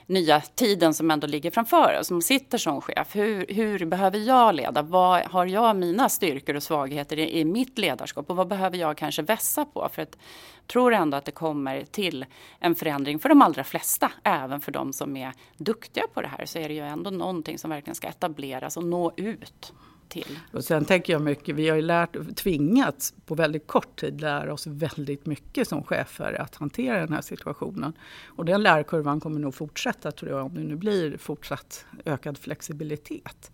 nya 0.07 0.41
tiden 0.41 0.95
som 0.95 1.11
ändå 1.11 1.27
ligger 1.27 1.51
framför 1.51 1.99
oss, 2.01 2.07
som 2.07 2.23
sitter 2.23 2.59
som 2.59 2.81
chef. 2.81 3.17
Hur, 3.17 3.47
hur 3.49 3.85
behöver 3.85 4.19
jag 4.19 4.55
leda? 4.55 4.83
Vad 4.83 5.23
har 5.23 5.47
jag 5.47 5.77
mina 5.77 6.09
styrkor 6.09 6.57
och 6.57 6.63
svagheter 6.63 7.19
i, 7.19 7.41
i, 7.41 7.45
mitt 7.45 7.79
ledarskap? 7.79 8.31
Och 8.31 8.37
vad 8.37 8.49
behöver 8.49 8.79
jag 8.79 8.97
kanske 8.97 9.23
vässa 9.23 9.65
på? 9.65 9.89
För 9.93 10.03
att 10.03 10.17
jag 10.57 10.67
tror 10.67 10.95
ändå 10.95 11.17
att 11.17 11.25
det 11.25 11.31
kommer 11.33 11.85
till 11.85 12.27
en 12.59 12.75
förändring 12.75 13.19
för 13.19 13.29
de 13.29 13.43
allra 13.43 13.65
flesta. 13.65 14.13
Även 14.23 14.61
för 14.61 14.73
de 14.73 14.93
som 14.93 15.17
är 15.17 15.33
duktiga 15.57 16.05
på 16.15 16.23
det 16.23 16.29
här 16.29 16.47
så 16.47 16.59
är 16.59 16.69
det 16.69 16.75
ju 16.75 16.87
ändå 16.87 17.11
någonting 17.11 17.59
som 17.59 17.71
verkligen 17.71 17.95
ska 17.95 18.09
etableras 18.09 18.77
och 18.77 18.85
nå 18.85 19.13
ut 19.17 19.73
till. 20.15 20.39
Och 20.53 20.65
sen 20.65 20.85
tänker 20.85 21.13
jag 21.13 21.23
mycket, 21.23 21.55
vi 21.55 21.69
har 21.69 21.77
ju 21.77 21.83
lärt, 21.83 22.37
tvingats 22.37 23.15
på 23.27 23.35
väldigt 23.35 23.67
kort 23.67 24.01
tid 24.01 24.21
lära 24.21 24.53
oss 24.53 24.67
väldigt 24.67 25.27
mycket 25.27 25.69
som 25.69 25.85
chefer 25.85 26.41
att 26.41 26.55
hantera 26.55 27.01
den 27.01 27.13
här 27.13 27.21
situationen. 27.21 27.93
Och 28.27 28.45
den 28.45 28.63
lärkurvan 28.63 29.21
kommer 29.21 29.41
nog 29.41 29.55
fortsätta 29.55 30.13
tror 30.13 30.31
jag 30.31 30.47
om 30.47 30.55
det 30.55 30.61
nu 30.61 30.77
blir 30.77 31.17
fortsatt 31.17 31.85
ökad 32.05 32.39
flexibilitet. 32.39 33.51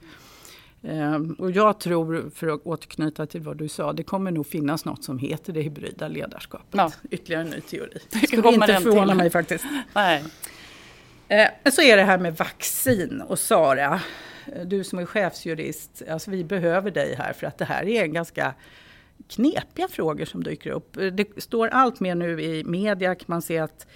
Ehm, 0.82 1.32
och 1.32 1.50
jag 1.50 1.80
tror, 1.80 2.30
för 2.34 2.46
att 2.46 2.60
återknyta 2.66 3.26
till 3.26 3.40
vad 3.40 3.56
du 3.56 3.68
sa, 3.68 3.92
det 3.92 4.02
kommer 4.02 4.30
nog 4.30 4.46
finnas 4.46 4.84
något 4.84 5.04
som 5.04 5.18
heter 5.18 5.52
det 5.52 5.60
hybrida 5.60 6.08
ledarskapet. 6.08 6.68
Ja. 6.70 6.92
Ytterligare 7.10 7.42
en 7.42 7.50
ny 7.50 7.60
teori. 7.60 7.98
Det 8.10 8.26
skulle 8.26 8.48
inte 8.48 8.80
förvåna 8.80 9.14
mig 9.14 9.30
faktiskt. 9.30 9.64
Nej. 9.92 10.24
Ehm, 11.28 11.72
så 11.72 11.82
är 11.82 11.96
det 11.96 12.02
här 12.02 12.18
med 12.18 12.36
vaccin 12.36 13.22
och 13.28 13.38
Sara 13.38 14.00
du 14.64 14.84
som 14.84 14.98
är 14.98 15.06
chefsjurist, 15.06 16.02
alltså 16.10 16.30
vi 16.30 16.44
behöver 16.44 16.90
dig 16.90 17.14
här 17.14 17.32
för 17.32 17.46
att 17.46 17.58
det 17.58 17.64
här 17.64 17.88
är 17.88 18.04
en 18.04 18.12
ganska 18.12 18.54
knepiga 19.28 19.88
frågor 19.88 20.24
som 20.24 20.44
dyker 20.44 20.70
upp. 20.70 20.96
Det 21.12 21.42
står 21.42 21.68
allt 21.68 22.00
mer 22.00 22.14
nu 22.14 22.42
i 22.42 22.64
media, 22.64 23.14
kan 23.14 23.24
man 23.28 23.42
se 23.42 23.58
att 23.58 23.86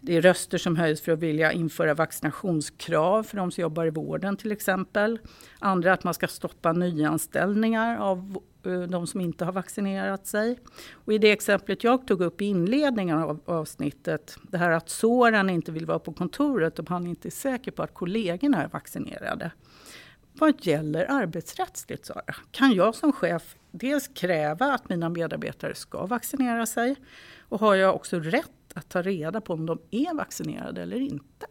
det 0.00 0.16
är 0.16 0.20
röster 0.20 0.58
som 0.58 0.76
höjs 0.76 1.00
för 1.00 1.12
att 1.12 1.18
vilja 1.18 1.52
införa 1.52 1.94
vaccinationskrav 1.94 3.22
för 3.22 3.36
de 3.36 3.50
som 3.50 3.62
jobbar 3.62 3.86
i 3.86 3.90
vården 3.90 4.36
till 4.36 4.52
exempel. 4.52 5.18
Andra 5.58 5.92
att 5.92 6.04
man 6.04 6.14
ska 6.14 6.28
stoppa 6.28 6.72
nyanställningar 6.72 7.96
av 7.96 8.42
Eh, 8.64 8.80
de 8.80 9.06
som 9.06 9.20
inte 9.20 9.44
har 9.44 9.52
vaccinerat 9.52 10.26
sig. 10.26 10.58
Och 10.92 11.12
I 11.12 11.18
det 11.18 11.30
exemplet 11.30 11.84
jag 11.84 12.06
tog 12.06 12.20
upp 12.20 12.42
i 12.42 12.44
inledningen 12.44 13.18
av 13.18 13.40
avsnittet, 13.44 14.36
det 14.42 14.58
här 14.58 14.70
att 14.70 14.88
Soran 14.88 15.50
inte 15.50 15.72
vill 15.72 15.86
vara 15.86 15.98
på 15.98 16.12
kontoret 16.12 16.78
om 16.78 16.86
han 16.88 17.06
inte 17.06 17.28
är 17.28 17.30
säker 17.30 17.70
på 17.70 17.82
att 17.82 17.94
kollegorna 17.94 18.62
är 18.62 18.68
vaccinerade. 18.68 19.50
Vad 20.32 20.66
gäller 20.66 21.10
arbetsrättsligt, 21.10 22.06
Sara? 22.06 22.34
Kan 22.50 22.72
jag 22.72 22.94
som 22.94 23.12
chef 23.12 23.56
dels 23.70 24.08
kräva 24.08 24.66
att 24.72 24.88
mina 24.88 25.08
medarbetare 25.08 25.74
ska 25.74 26.06
vaccinera 26.06 26.66
sig 26.66 26.96
och 27.48 27.60
har 27.60 27.74
jag 27.74 27.94
också 27.94 28.20
rätt 28.20 28.50
att 28.74 28.88
ta 28.88 29.02
reda 29.02 29.40
på 29.40 29.52
om 29.52 29.66
de 29.66 29.78
är 29.90 30.14
vaccinerade 30.14 30.82
eller 30.82 31.00
inte? 31.00 31.46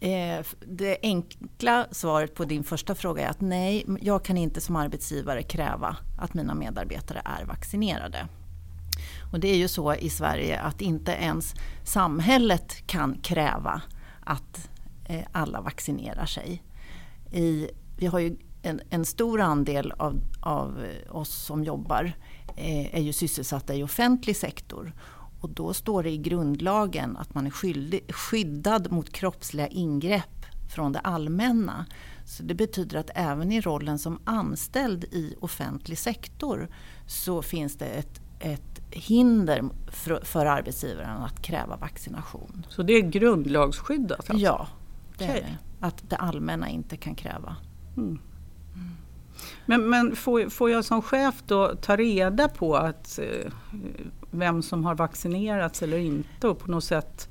Eh, 0.00 0.46
det 0.66 0.98
enkla 1.02 1.86
svaret 1.90 2.34
på 2.34 2.44
din 2.44 2.64
första 2.64 2.94
fråga 2.94 3.26
är 3.26 3.30
att 3.30 3.40
nej, 3.40 3.86
jag 4.00 4.24
kan 4.24 4.36
inte 4.36 4.60
som 4.60 4.76
arbetsgivare 4.76 5.42
kräva 5.42 5.96
att 6.18 6.34
mina 6.34 6.54
medarbetare 6.54 7.22
är 7.24 7.44
vaccinerade. 7.44 8.28
Och 9.32 9.40
det 9.40 9.48
är 9.48 9.56
ju 9.56 9.68
så 9.68 9.94
i 9.94 10.10
Sverige 10.10 10.60
att 10.60 10.80
inte 10.80 11.12
ens 11.12 11.54
samhället 11.84 12.86
kan 12.86 13.18
kräva 13.22 13.82
att 14.20 14.70
eh, 15.04 15.24
alla 15.32 15.60
vaccinerar 15.60 16.26
sig 16.26 16.62
i, 17.32 17.68
vi 17.96 18.06
har 18.06 18.18
ju 18.18 18.36
en, 18.62 18.80
en 18.90 19.04
stor 19.04 19.40
andel 19.40 19.92
av, 19.92 20.20
av, 20.40 20.86
oss 21.10 21.34
som 21.34 21.64
jobbar 21.64 22.12
eh, 22.56 22.94
är 22.94 23.00
ju 23.00 23.12
sysselsatta 23.12 23.74
i 23.74 23.82
offentlig 23.82 24.36
sektor. 24.36 24.92
Och 25.40 25.50
då 25.50 25.74
står 25.74 26.02
det 26.02 26.10
i 26.10 26.18
grundlagen 26.18 27.16
att 27.16 27.34
man 27.34 27.46
är 27.46 27.50
skyldig, 27.50 28.14
skyddad 28.14 28.92
mot 28.92 29.12
kroppsliga 29.12 29.68
ingrepp 29.68 30.46
från 30.74 30.92
det 30.92 30.98
allmänna. 30.98 31.86
Så 32.24 32.42
det 32.42 32.54
betyder 32.54 32.98
att 32.98 33.10
även 33.14 33.52
i 33.52 33.60
rollen 33.60 33.98
som 33.98 34.20
anställd 34.24 35.04
i 35.04 35.34
offentlig 35.40 35.98
sektor 35.98 36.68
så 37.06 37.42
finns 37.42 37.76
det 37.76 37.86
ett, 37.86 38.20
ett 38.40 38.82
hinder 38.90 39.64
för, 39.88 40.20
för 40.24 40.46
arbetsgivaren 40.46 41.22
att 41.22 41.42
kräva 41.42 41.76
vaccination. 41.76 42.66
Så 42.68 42.82
det 42.82 42.92
är 42.92 43.02
grundlagsskyddat? 43.02 44.18
Alltså? 44.18 44.44
Ja, 44.44 44.68
det 45.18 45.24
okay. 45.24 45.38
är 45.38 45.42
det 45.42 45.56
att 45.80 46.10
det 46.10 46.16
allmänna 46.16 46.68
inte 46.68 46.96
kan 46.96 47.14
kräva. 47.14 47.56
Mm. 47.96 48.18
Men, 49.66 49.90
men 49.90 50.16
får, 50.16 50.48
får 50.48 50.70
jag 50.70 50.84
som 50.84 51.02
chef 51.02 51.34
då 51.46 51.74
ta 51.74 51.96
reda 51.96 52.48
på 52.48 52.76
att, 52.76 53.18
eh, 53.18 53.52
vem 54.30 54.62
som 54.62 54.84
har 54.84 54.94
vaccinerats 54.94 55.82
eller 55.82 55.98
inte 55.98 56.48
och 56.48 56.58
på 56.58 56.70
något 56.70 56.84
sätt 56.84 57.28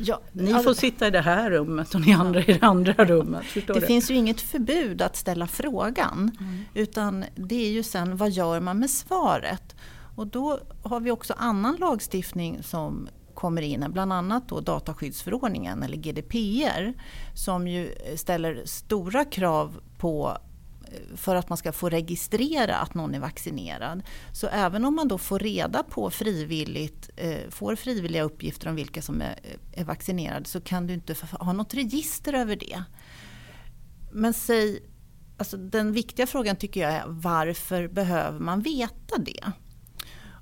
Ja, 0.00 0.20
ni 0.32 0.52
får 0.52 0.74
sitta 0.74 1.06
i 1.06 1.10
det 1.10 1.20
här 1.20 1.50
rummet 1.50 1.94
och 1.94 2.00
ni 2.00 2.12
andra 2.12 2.40
i 2.40 2.52
det 2.52 2.66
andra 2.66 3.04
rummet. 3.04 3.44
det, 3.54 3.72
det 3.72 3.80
finns 3.80 4.10
ju 4.10 4.14
inget 4.14 4.40
förbud 4.40 5.02
att 5.02 5.16
ställa 5.16 5.46
frågan. 5.46 6.36
Mm. 6.40 6.64
Utan 6.74 7.24
det 7.34 7.66
är 7.66 7.70
ju 7.70 7.82
sen 7.82 8.16
vad 8.16 8.30
gör 8.30 8.60
man 8.60 8.78
med 8.78 8.90
svaret? 8.90 9.76
Och 10.16 10.26
då 10.26 10.58
har 10.82 11.00
vi 11.00 11.10
också 11.10 11.34
annan 11.38 11.76
lagstiftning 11.76 12.62
som 12.62 13.08
kommer 13.34 13.62
in, 13.62 13.84
bland 13.88 14.12
annat 14.12 14.48
då 14.48 14.60
dataskyddsförordningen 14.60 15.82
eller 15.82 15.96
GDPR 15.96 16.92
som 17.34 17.68
ju 17.68 17.94
ställer 18.16 18.62
stora 18.64 19.24
krav 19.24 19.80
på 19.98 20.38
för 21.16 21.34
att 21.36 21.48
man 21.48 21.58
ska 21.58 21.72
få 21.72 21.88
registrera 21.88 22.76
att 22.76 22.94
någon 22.94 23.14
är 23.14 23.20
vaccinerad. 23.20 24.02
Så 24.32 24.46
även 24.46 24.84
om 24.84 24.96
man 24.96 25.08
då 25.08 25.18
får 25.18 25.38
reda 25.38 25.82
på 25.82 26.10
frivilligt, 26.10 27.10
eh, 27.16 27.50
får 27.50 27.76
frivilliga 27.76 28.22
uppgifter 28.22 28.68
om 28.68 28.74
vilka 28.76 29.02
som 29.02 29.20
är, 29.20 29.38
eh, 29.42 29.80
är 29.80 29.84
vaccinerade 29.84 30.48
så 30.48 30.60
kan 30.60 30.86
du 30.86 30.94
inte 30.94 31.16
ha 31.30 31.52
något 31.52 31.74
register 31.74 32.32
över 32.32 32.56
det. 32.56 32.82
Men 34.12 34.34
säg, 34.34 34.82
alltså 35.36 35.56
den 35.56 35.92
viktiga 35.92 36.26
frågan 36.26 36.56
tycker 36.56 36.80
jag 36.80 36.92
är 36.92 37.04
varför 37.06 37.88
behöver 37.88 38.40
man 38.40 38.60
veta 38.60 39.18
det? 39.18 39.52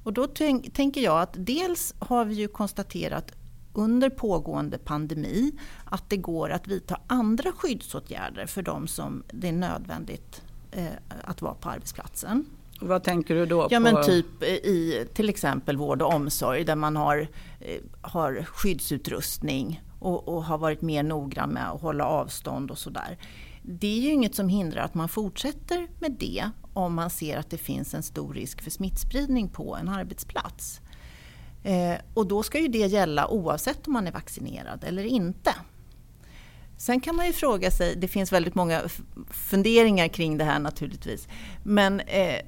Och 0.04 0.12
då 0.12 0.26
tänker 0.72 1.00
jag 1.00 1.20
att 1.20 1.34
dels 1.36 1.94
har 1.98 2.24
vi 2.24 2.34
ju 2.34 2.48
konstaterat 2.48 3.32
under 3.74 4.10
pågående 4.10 4.78
pandemi 4.78 5.52
att 5.84 6.10
det 6.10 6.16
går 6.16 6.50
att 6.50 6.68
vidta 6.68 7.00
andra 7.06 7.52
skyddsåtgärder 7.52 8.46
för 8.46 8.62
de 8.62 8.86
som 8.86 9.22
det 9.32 9.48
är 9.48 9.52
nödvändigt 9.52 10.42
eh, 10.70 10.86
att 11.24 11.42
vara 11.42 11.54
på 11.54 11.68
arbetsplatsen. 11.68 12.46
Vad 12.80 13.04
tänker 13.04 13.34
du 13.34 13.46
då? 13.46 13.68
Ja 13.70 13.80
men 13.80 14.04
typ 14.04 14.42
i 14.42 15.06
till 15.14 15.28
exempel 15.28 15.76
vård 15.76 16.02
och 16.02 16.14
omsorg 16.14 16.64
där 16.64 16.76
man 16.76 16.96
har, 16.96 17.28
eh, 17.60 17.80
har 18.00 18.44
skyddsutrustning 18.44 19.82
och, 19.98 20.28
och 20.28 20.44
har 20.44 20.58
varit 20.58 20.82
mer 20.82 21.02
noggrann 21.02 21.50
med 21.50 21.70
att 21.70 21.80
hålla 21.80 22.06
avstånd 22.06 22.70
och 22.70 22.78
sådär. 22.78 23.18
Det 23.62 23.86
är 23.86 24.00
ju 24.00 24.12
inget 24.12 24.34
som 24.34 24.48
hindrar 24.48 24.82
att 24.82 24.94
man 24.94 25.08
fortsätter 25.08 25.88
med 25.98 26.12
det 26.12 26.50
om 26.72 26.94
man 26.94 27.10
ser 27.10 27.38
att 27.38 27.50
det 27.50 27.58
finns 27.58 27.94
en 27.94 28.02
stor 28.02 28.34
risk 28.34 28.62
för 28.62 28.70
smittspridning 28.70 29.48
på 29.48 29.76
en 29.76 29.88
arbetsplats. 29.88 30.80
Eh, 31.64 31.94
och 32.14 32.26
då 32.26 32.42
ska 32.42 32.60
ju 32.60 32.68
det 32.68 32.78
gälla 32.78 33.28
oavsett 33.28 33.86
om 33.86 33.92
man 33.92 34.06
är 34.06 34.12
vaccinerad 34.12 34.84
eller 34.84 35.04
inte. 35.04 35.54
Sen 36.76 37.00
kan 37.00 37.16
man 37.16 37.26
ju 37.26 37.32
fråga 37.32 37.70
sig, 37.70 37.96
det 37.96 38.08
finns 38.08 38.32
väldigt 38.32 38.54
många 38.54 38.82
funderingar 39.30 40.08
kring 40.08 40.38
det 40.38 40.44
här 40.44 40.58
naturligtvis. 40.58 41.28
Men 41.62 42.00
eh, 42.00 42.40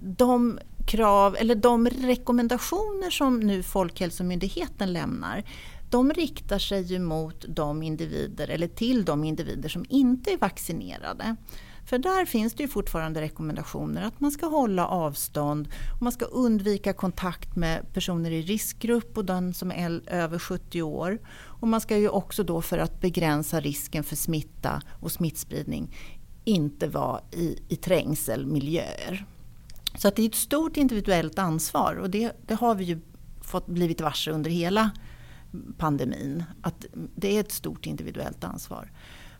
de 0.00 0.58
krav 0.86 1.36
eller 1.36 1.54
de 1.54 1.88
rekommendationer 1.88 3.10
som 3.10 3.40
nu 3.40 3.62
Folkhälsomyndigheten 3.62 4.92
lämnar 4.92 5.44
de 5.92 6.12
riktar 6.12 6.58
sig 6.58 6.82
ju 6.82 6.98
mot 6.98 7.44
de 7.48 7.82
individer 7.82 8.48
eller 8.48 8.68
till 8.68 9.04
de 9.04 9.24
individer 9.24 9.68
som 9.68 9.84
inte 9.88 10.32
är 10.32 10.36
vaccinerade. 10.36 11.36
För 11.84 11.98
där 11.98 12.24
finns 12.24 12.54
det 12.54 12.62
ju 12.62 12.68
fortfarande 12.68 13.20
rekommendationer 13.20 14.02
att 14.02 14.20
man 14.20 14.30
ska 14.30 14.46
hålla 14.46 14.86
avstånd, 14.86 15.68
och 15.96 16.02
man 16.02 16.12
ska 16.12 16.24
undvika 16.24 16.92
kontakt 16.92 17.56
med 17.56 17.92
personer 17.92 18.30
i 18.30 18.42
riskgrupp 18.42 19.18
och 19.18 19.24
den 19.24 19.54
som 19.54 19.70
är 19.70 20.02
över 20.06 20.38
70 20.38 20.82
år. 20.82 21.18
Och 21.34 21.68
man 21.68 21.80
ska 21.80 21.96
ju 21.96 22.08
också 22.08 22.42
då 22.44 22.62
för 22.62 22.78
att 22.78 23.00
begränsa 23.00 23.60
risken 23.60 24.04
för 24.04 24.16
smitta 24.16 24.82
och 25.00 25.12
smittspridning 25.12 25.94
inte 26.44 26.88
vara 26.88 27.20
i, 27.30 27.58
i 27.68 27.76
trängselmiljöer. 27.76 29.26
Så 29.94 30.08
att 30.08 30.16
det 30.16 30.22
är 30.22 30.28
ett 30.28 30.34
stort 30.34 30.76
individuellt 30.76 31.38
ansvar 31.38 31.94
och 31.94 32.10
det, 32.10 32.32
det 32.46 32.54
har 32.54 32.74
vi 32.74 32.84
ju 32.84 33.00
fått 33.40 33.66
blivit 33.66 34.00
varse 34.00 34.30
under 34.30 34.50
hela 34.50 34.90
pandemin. 35.78 36.44
Att 36.62 36.86
det 37.16 37.36
är 37.36 37.40
ett 37.40 37.52
stort 37.52 37.86
individuellt 37.86 38.44
ansvar. 38.44 38.90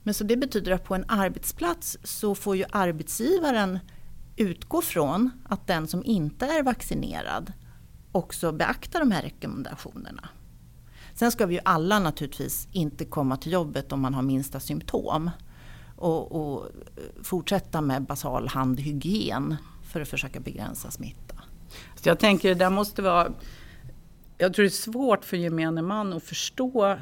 Men 0.03 0.15
så 0.15 0.25
det 0.25 0.37
betyder 0.37 0.73
att 0.73 0.85
på 0.85 0.95
en 0.95 1.05
arbetsplats 1.09 1.99
så 2.03 2.35
får 2.35 2.57
ju 2.57 2.65
arbetsgivaren 2.71 3.79
utgå 4.37 4.83
från 4.83 5.31
att 5.45 5.67
den 5.67 5.87
som 5.87 6.05
inte 6.05 6.47
är 6.47 6.63
vaccinerad 6.63 7.53
också 8.13 8.53
beaktar 8.53 9.01
de 9.01 9.11
här 9.11 9.23
rekommendationerna. 9.23 10.29
Sen 11.15 11.33
ska 11.33 11.47
vi 11.47 11.55
ju 11.55 11.61
alla 11.65 11.99
naturligtvis 11.99 12.69
inte 12.73 13.05
komma 13.05 13.37
till 13.37 13.53
jobbet 13.53 13.93
om 13.93 14.01
man 14.01 14.15
har 14.15 14.23
minsta 14.23 14.61
symptom. 14.61 15.31
Och, 15.97 16.33
och 16.33 16.69
fortsätta 17.23 17.81
med 17.81 18.03
basal 18.03 18.49
handhygien 18.49 19.57
för 19.93 20.01
att 20.01 20.09
försöka 20.09 20.41
begränsa 20.41 20.91
smitta. 20.91 21.35
Så 21.95 22.09
jag 22.09 22.19
tänker 22.19 22.49
det 22.49 22.55
där 22.55 22.71
måste 22.71 23.03
vara 23.03 23.33
jag 24.39 24.55
tror 24.55 24.63
det 24.63 24.69
är 24.69 24.71
svårt 24.71 25.25
för 25.25 25.37
gemene 25.37 25.83
man 25.83 26.13
att 26.13 26.23
förstå 26.23 26.99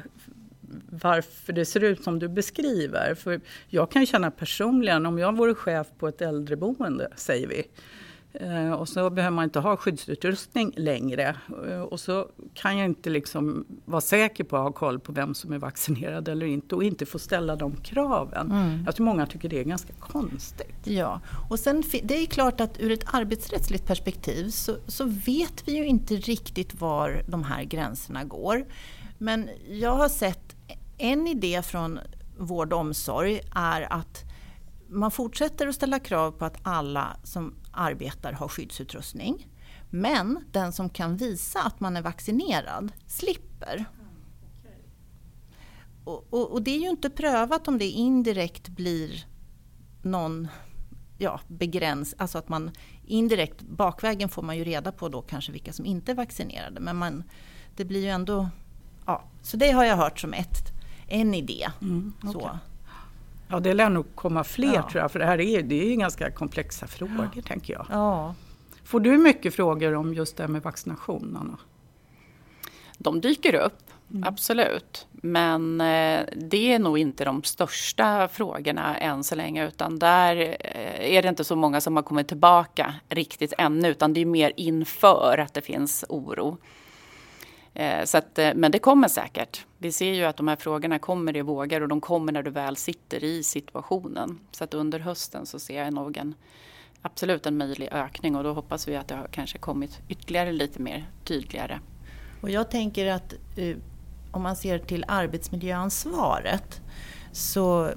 varför 0.89 1.53
det 1.53 1.65
ser 1.65 1.83
ut 1.83 2.03
som 2.03 2.19
du 2.19 2.27
beskriver. 2.27 3.15
För 3.15 3.41
jag 3.67 3.91
kan 3.91 4.05
känna 4.05 4.31
personligen, 4.31 5.05
om 5.05 5.19
jag 5.19 5.37
vore 5.37 5.53
chef 5.53 5.87
på 5.99 6.07
ett 6.07 6.21
äldreboende, 6.21 7.07
säger 7.15 7.47
vi, 7.47 7.63
eh, 8.33 8.71
och 8.71 8.89
så 8.89 9.09
behöver 9.09 9.35
man 9.35 9.43
inte 9.43 9.59
ha 9.59 9.77
skyddsutrustning 9.77 10.73
längre. 10.77 11.35
Eh, 11.67 11.81
och 11.81 11.99
så 11.99 12.27
kan 12.53 12.77
jag 12.77 12.85
inte 12.85 13.09
liksom 13.09 13.65
vara 13.85 14.01
säker 14.01 14.43
på 14.43 14.57
att 14.57 14.63
ha 14.63 14.71
koll 14.71 14.99
på 14.99 15.11
vem 15.11 15.33
som 15.33 15.53
är 15.53 15.57
vaccinerad 15.57 16.27
eller 16.27 16.45
inte 16.45 16.75
och 16.75 16.83
inte 16.83 17.05
få 17.05 17.19
ställa 17.19 17.55
de 17.55 17.75
kraven. 17.75 18.51
Mm. 18.51 18.83
Jag 18.85 18.95
tror 18.95 19.05
många 19.05 19.25
tycker 19.25 19.49
det 19.49 19.59
är 19.59 19.63
ganska 19.63 19.93
konstigt. 19.93 20.75
Ja, 20.83 21.21
och 21.49 21.59
sen 21.59 21.83
det 22.03 22.17
är 22.17 22.25
klart 22.25 22.61
att 22.61 22.79
ur 22.79 22.91
ett 22.91 23.13
arbetsrättsligt 23.13 23.87
perspektiv 23.87 24.49
så, 24.49 24.75
så 24.87 25.05
vet 25.05 25.67
vi 25.67 25.71
ju 25.77 25.85
inte 25.85 26.15
riktigt 26.15 26.81
var 26.81 27.23
de 27.27 27.43
här 27.43 27.63
gränserna 27.63 28.23
går. 28.23 28.65
Men 29.17 29.49
jag 29.69 29.95
har 29.95 30.09
sett 30.09 30.50
en 31.01 31.27
idé 31.27 31.61
från 31.61 31.99
vård 32.37 32.73
och 32.73 32.79
omsorg 32.79 33.41
är 33.55 33.93
att 33.93 34.23
man 34.89 35.11
fortsätter 35.11 35.67
att 35.67 35.75
ställa 35.75 35.99
krav 35.99 36.31
på 36.31 36.45
att 36.45 36.57
alla 36.63 37.17
som 37.23 37.55
arbetar 37.71 38.33
har 38.33 38.47
skyddsutrustning. 38.47 39.47
Men 39.89 40.45
den 40.51 40.73
som 40.73 40.89
kan 40.89 41.17
visa 41.17 41.61
att 41.61 41.79
man 41.79 41.97
är 41.97 42.01
vaccinerad 42.01 42.91
slipper. 43.07 43.85
Och, 46.03 46.27
och, 46.33 46.51
och 46.51 46.61
det 46.61 46.71
är 46.71 46.79
ju 46.79 46.89
inte 46.89 47.09
prövat 47.09 47.67
om 47.67 47.77
det 47.77 47.85
indirekt 47.85 48.67
blir 48.67 49.25
någon 50.01 50.47
ja, 51.17 51.39
begräns, 51.47 52.15
alltså 52.17 52.37
att 52.37 52.49
man 52.49 52.71
indirekt 53.05 53.61
bakvägen 53.61 54.29
får 54.29 54.41
man 54.41 54.57
ju 54.57 54.63
reda 54.63 54.91
på 54.91 55.09
då 55.09 55.21
kanske 55.21 55.51
vilka 55.51 55.73
som 55.73 55.85
inte 55.85 56.11
är 56.11 56.15
vaccinerade. 56.15 56.79
Men 56.79 56.95
man, 56.95 57.23
det 57.75 57.85
blir 57.85 58.01
ju 58.01 58.09
ändå, 58.09 58.49
ja, 59.05 59.23
så 59.41 59.57
det 59.57 59.71
har 59.71 59.83
jag 59.83 59.97
hört 59.97 60.19
som 60.19 60.33
ett 60.33 60.70
en 61.11 61.33
idé. 61.33 61.67
Mm, 61.81 62.13
okay. 62.23 62.57
Ja, 63.47 63.59
det 63.59 63.73
lär 63.73 63.89
nog 63.89 64.15
komma 64.15 64.43
fler 64.43 64.73
ja. 64.73 64.89
tror 64.89 65.01
jag, 65.01 65.11
för 65.11 65.19
det 65.19 65.25
här 65.25 65.41
är, 65.41 65.61
det 65.61 65.91
är 65.91 65.95
ganska 65.95 66.31
komplexa 66.31 66.87
frågor 66.87 67.29
ja. 67.35 67.41
tänker 67.41 67.73
jag. 67.73 67.85
Ja. 67.89 68.35
Får 68.83 68.99
du 68.99 69.17
mycket 69.17 69.55
frågor 69.55 69.95
om 69.95 70.13
just 70.13 70.37
det 70.37 70.43
här 70.43 70.47
med 70.47 70.63
vaccination, 70.63 71.37
Anna? 71.41 71.57
De 72.97 73.21
dyker 73.21 73.55
upp, 73.55 73.83
mm. 74.11 74.23
absolut. 74.23 75.07
Men 75.11 75.81
eh, 75.81 76.25
det 76.35 76.73
är 76.73 76.79
nog 76.79 76.97
inte 76.97 77.25
de 77.25 77.43
största 77.43 78.27
frågorna 78.27 78.97
än 78.97 79.23
så 79.23 79.35
länge 79.35 79.67
utan 79.67 79.99
där 79.99 80.35
eh, 80.59 81.15
är 81.15 81.21
det 81.21 81.29
inte 81.29 81.43
så 81.43 81.55
många 81.55 81.81
som 81.81 81.95
har 81.95 82.03
kommit 82.03 82.27
tillbaka 82.27 82.95
riktigt 83.09 83.53
ännu 83.57 83.87
utan 83.87 84.13
det 84.13 84.21
är 84.21 84.25
mer 84.25 84.53
inför 84.55 85.37
att 85.37 85.53
det 85.53 85.61
finns 85.61 86.05
oro. 86.09 86.57
Eh, 87.73 88.05
så 88.05 88.17
att, 88.17 88.39
eh, 88.39 88.51
men 88.55 88.71
det 88.71 88.79
kommer 88.79 89.07
säkert. 89.07 89.65
Vi 89.77 89.91
ser 89.91 90.13
ju 90.13 90.23
att 90.23 90.37
de 90.37 90.47
här 90.47 90.55
frågorna 90.55 90.99
kommer 90.99 91.37
i 91.37 91.41
vågor 91.41 91.81
och 91.81 91.87
de 91.87 92.01
kommer 92.01 92.31
när 92.31 92.43
du 92.43 92.51
väl 92.51 92.75
sitter 92.75 93.23
i 93.23 93.43
situationen. 93.43 94.39
Så 94.51 94.63
att 94.63 94.73
under 94.73 94.99
hösten 94.99 95.45
så 95.45 95.59
ser 95.59 95.83
jag 95.83 95.93
nog 95.93 96.17
en, 96.17 96.35
absolut 97.01 97.45
en 97.45 97.57
möjlig 97.57 97.89
ökning 97.91 98.35
och 98.35 98.43
då 98.43 98.53
hoppas 98.53 98.87
vi 98.87 98.95
att 98.95 99.07
det 99.07 99.15
har 99.15 99.27
kanske 99.31 99.57
kommit 99.57 99.99
ytterligare 100.09 100.51
lite 100.51 100.81
mer 100.81 101.09
tydligare. 101.23 101.79
Och 102.41 102.49
jag 102.49 102.71
tänker 102.71 103.07
att 103.07 103.33
eh, 103.55 103.77
om 104.31 104.41
man 104.41 104.55
ser 104.55 104.79
till 104.79 105.05
arbetsmiljöansvaret 105.07 106.81
så 107.31 107.89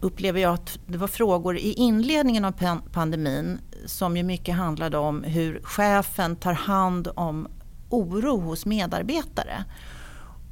upplever 0.00 0.40
jag 0.40 0.54
att 0.54 0.78
det 0.86 0.98
var 0.98 1.08
frågor 1.08 1.56
i 1.56 1.72
inledningen 1.72 2.44
av 2.44 2.80
pandemin 2.92 3.60
som 3.86 4.16
ju 4.16 4.22
mycket 4.22 4.54
handlade 4.54 4.98
om 4.98 5.22
hur 5.24 5.60
chefen 5.62 6.36
tar 6.36 6.52
hand 6.52 7.08
om 7.14 7.48
oro 7.92 8.40
hos 8.40 8.66
medarbetare. 8.66 9.64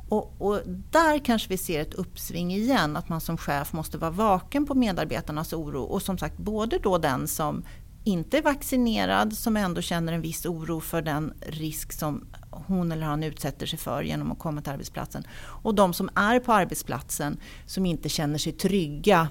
Och, 0.09 0.35
och, 0.38 0.61
där 0.90 1.18
kanske 1.18 1.48
vi 1.48 1.57
ser 1.57 1.81
ett 1.81 1.94
uppsving 1.94 2.55
igen, 2.55 2.96
att 2.96 3.09
man 3.09 3.20
som 3.20 3.37
chef 3.37 3.72
måste 3.72 3.98
vara 3.98 4.11
vaken 4.11 4.66
på 4.66 4.74
medarbetarnas 4.74 5.53
oro. 5.53 5.83
Och 5.83 6.03
som 6.03 6.18
sagt, 6.18 6.37
både 6.37 6.79
då 6.79 6.98
den 6.98 7.29
som 7.29 7.64
inte 8.05 8.38
är 8.38 8.42
vaccinerad, 8.42 9.33
som 9.33 9.57
ändå 9.57 9.81
känner 9.81 10.12
en 10.12 10.20
viss 10.20 10.46
oro 10.46 10.81
för 10.81 11.03
den 11.03 11.33
risk 11.40 11.92
som 11.92 12.26
hon 12.50 12.92
eller 12.92 13.07
han 13.07 13.22
utsätter 13.22 13.66
sig 13.66 13.79
för 13.79 14.03
genom 14.03 14.33
att 14.33 14.38
komma 14.38 14.62
till 14.62 14.72
arbetsplatsen. 14.72 15.24
Och 15.40 15.74
de 15.74 15.92
som 15.92 16.11
är 16.14 16.40
på 16.40 16.53
arbetsplatsen 16.53 17.37
som 17.66 17.87
inte 17.87 18.09
känner 18.09 18.38
sig 18.38 18.53
trygga 18.53 19.29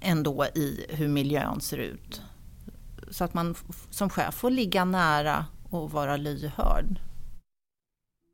ändå 0.00 0.46
i 0.54 0.86
hur 0.88 1.08
miljön 1.08 1.60
ser 1.60 1.78
ut. 1.78 2.22
Så 3.10 3.24
att 3.24 3.34
man 3.34 3.54
som 3.90 4.10
chef 4.10 4.34
får 4.34 4.50
ligga 4.50 4.84
nära 4.84 5.46
och 5.70 5.90
vara 5.90 6.16
lyhörd. 6.16 7.00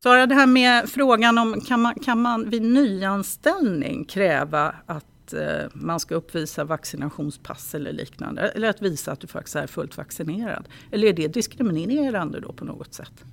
Sara, 0.05 0.27
det 0.27 0.35
här 0.35 0.47
med 0.47 0.88
frågan 0.88 1.38
om 1.38 1.61
kan 1.61 1.81
man, 1.81 1.95
kan 1.95 2.23
man 2.23 2.51
vid 2.51 2.62
nyanställning 2.62 4.05
kräva 4.05 4.75
att 4.87 5.33
eh, 5.33 5.71
man 5.73 6.01
ska 6.01 6.14
uppvisa 6.14 6.64
vaccinationspass 6.64 7.75
eller 7.75 7.93
liknande? 7.93 8.49
Eller 8.49 8.69
att 8.69 8.83
visa 8.83 9.12
att 9.12 9.21
du 9.21 9.27
faktiskt 9.27 9.57
är 9.57 9.67
fullt 9.67 9.97
vaccinerad? 9.97 10.69
Eller 10.90 11.09
är 11.09 11.12
det 11.12 11.29
diskriminerande 11.29 12.40
då 12.40 12.53
på 12.53 12.64
något 12.64 12.95
sätt? 12.95 13.25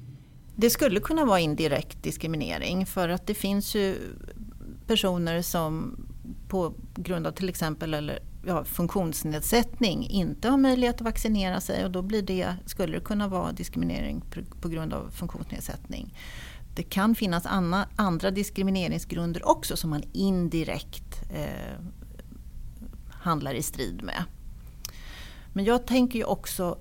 Det 0.56 0.70
skulle 0.70 1.00
kunna 1.00 1.26
vara 1.26 1.40
indirekt 1.40 2.04
diskriminering 2.04 2.86
för 2.86 3.10
att 3.10 3.28
det 3.28 3.34
finns 3.34 3.76
ju 3.76 3.96
personer 4.88 5.42
som 5.42 5.98
på 6.50 6.74
grund 6.96 7.28
av 7.28 7.32
till 7.32 7.50
exempel 7.50 7.94
eller 7.94 8.20
ja, 8.46 8.64
funktionsnedsättning 8.64 10.08
inte 10.10 10.50
har 10.50 10.58
möjlighet 10.58 10.96
att 10.96 11.02
vaccinera 11.02 11.62
sig 11.62 11.86
och 11.86 11.92
då 11.92 12.02
blir 12.02 12.22
det, 12.22 12.56
skulle 12.66 12.98
det 12.98 13.04
kunna 13.04 13.28
vara 13.28 13.52
diskriminering 13.52 14.24
på 14.62 14.70
grund 14.70 14.94
av 14.94 15.10
funktionsnedsättning. 15.10 16.14
Det 16.76 16.84
kan 16.84 17.16
finnas 17.16 17.46
anna, 17.46 17.88
andra 17.96 18.32
diskrimineringsgrunder 18.32 19.48
också 19.48 19.78
som 19.78 19.90
man 19.90 20.04
indirekt 20.14 21.22
eh, 21.34 21.80
handlar 23.10 23.54
i 23.54 23.62
strid 23.62 24.04
med. 24.04 24.24
Men 25.54 25.66
jag 25.66 25.88
tänker 25.88 26.20
ju 26.20 26.26
också 26.26 26.78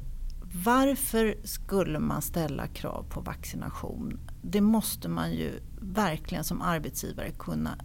varför 0.64 1.37
skulle 1.44 1.98
man 1.98 2.22
ställa 2.22 2.66
krav 2.66 3.07
på 3.09 3.20
vaccination? 3.20 4.20
Det 4.42 4.61
måste 4.61 5.09
man 5.09 5.33
ju 5.33 5.61
verkligen 5.81 6.44
som 6.44 6.62
arbetsgivare 6.62 7.31
kunna 7.31 7.79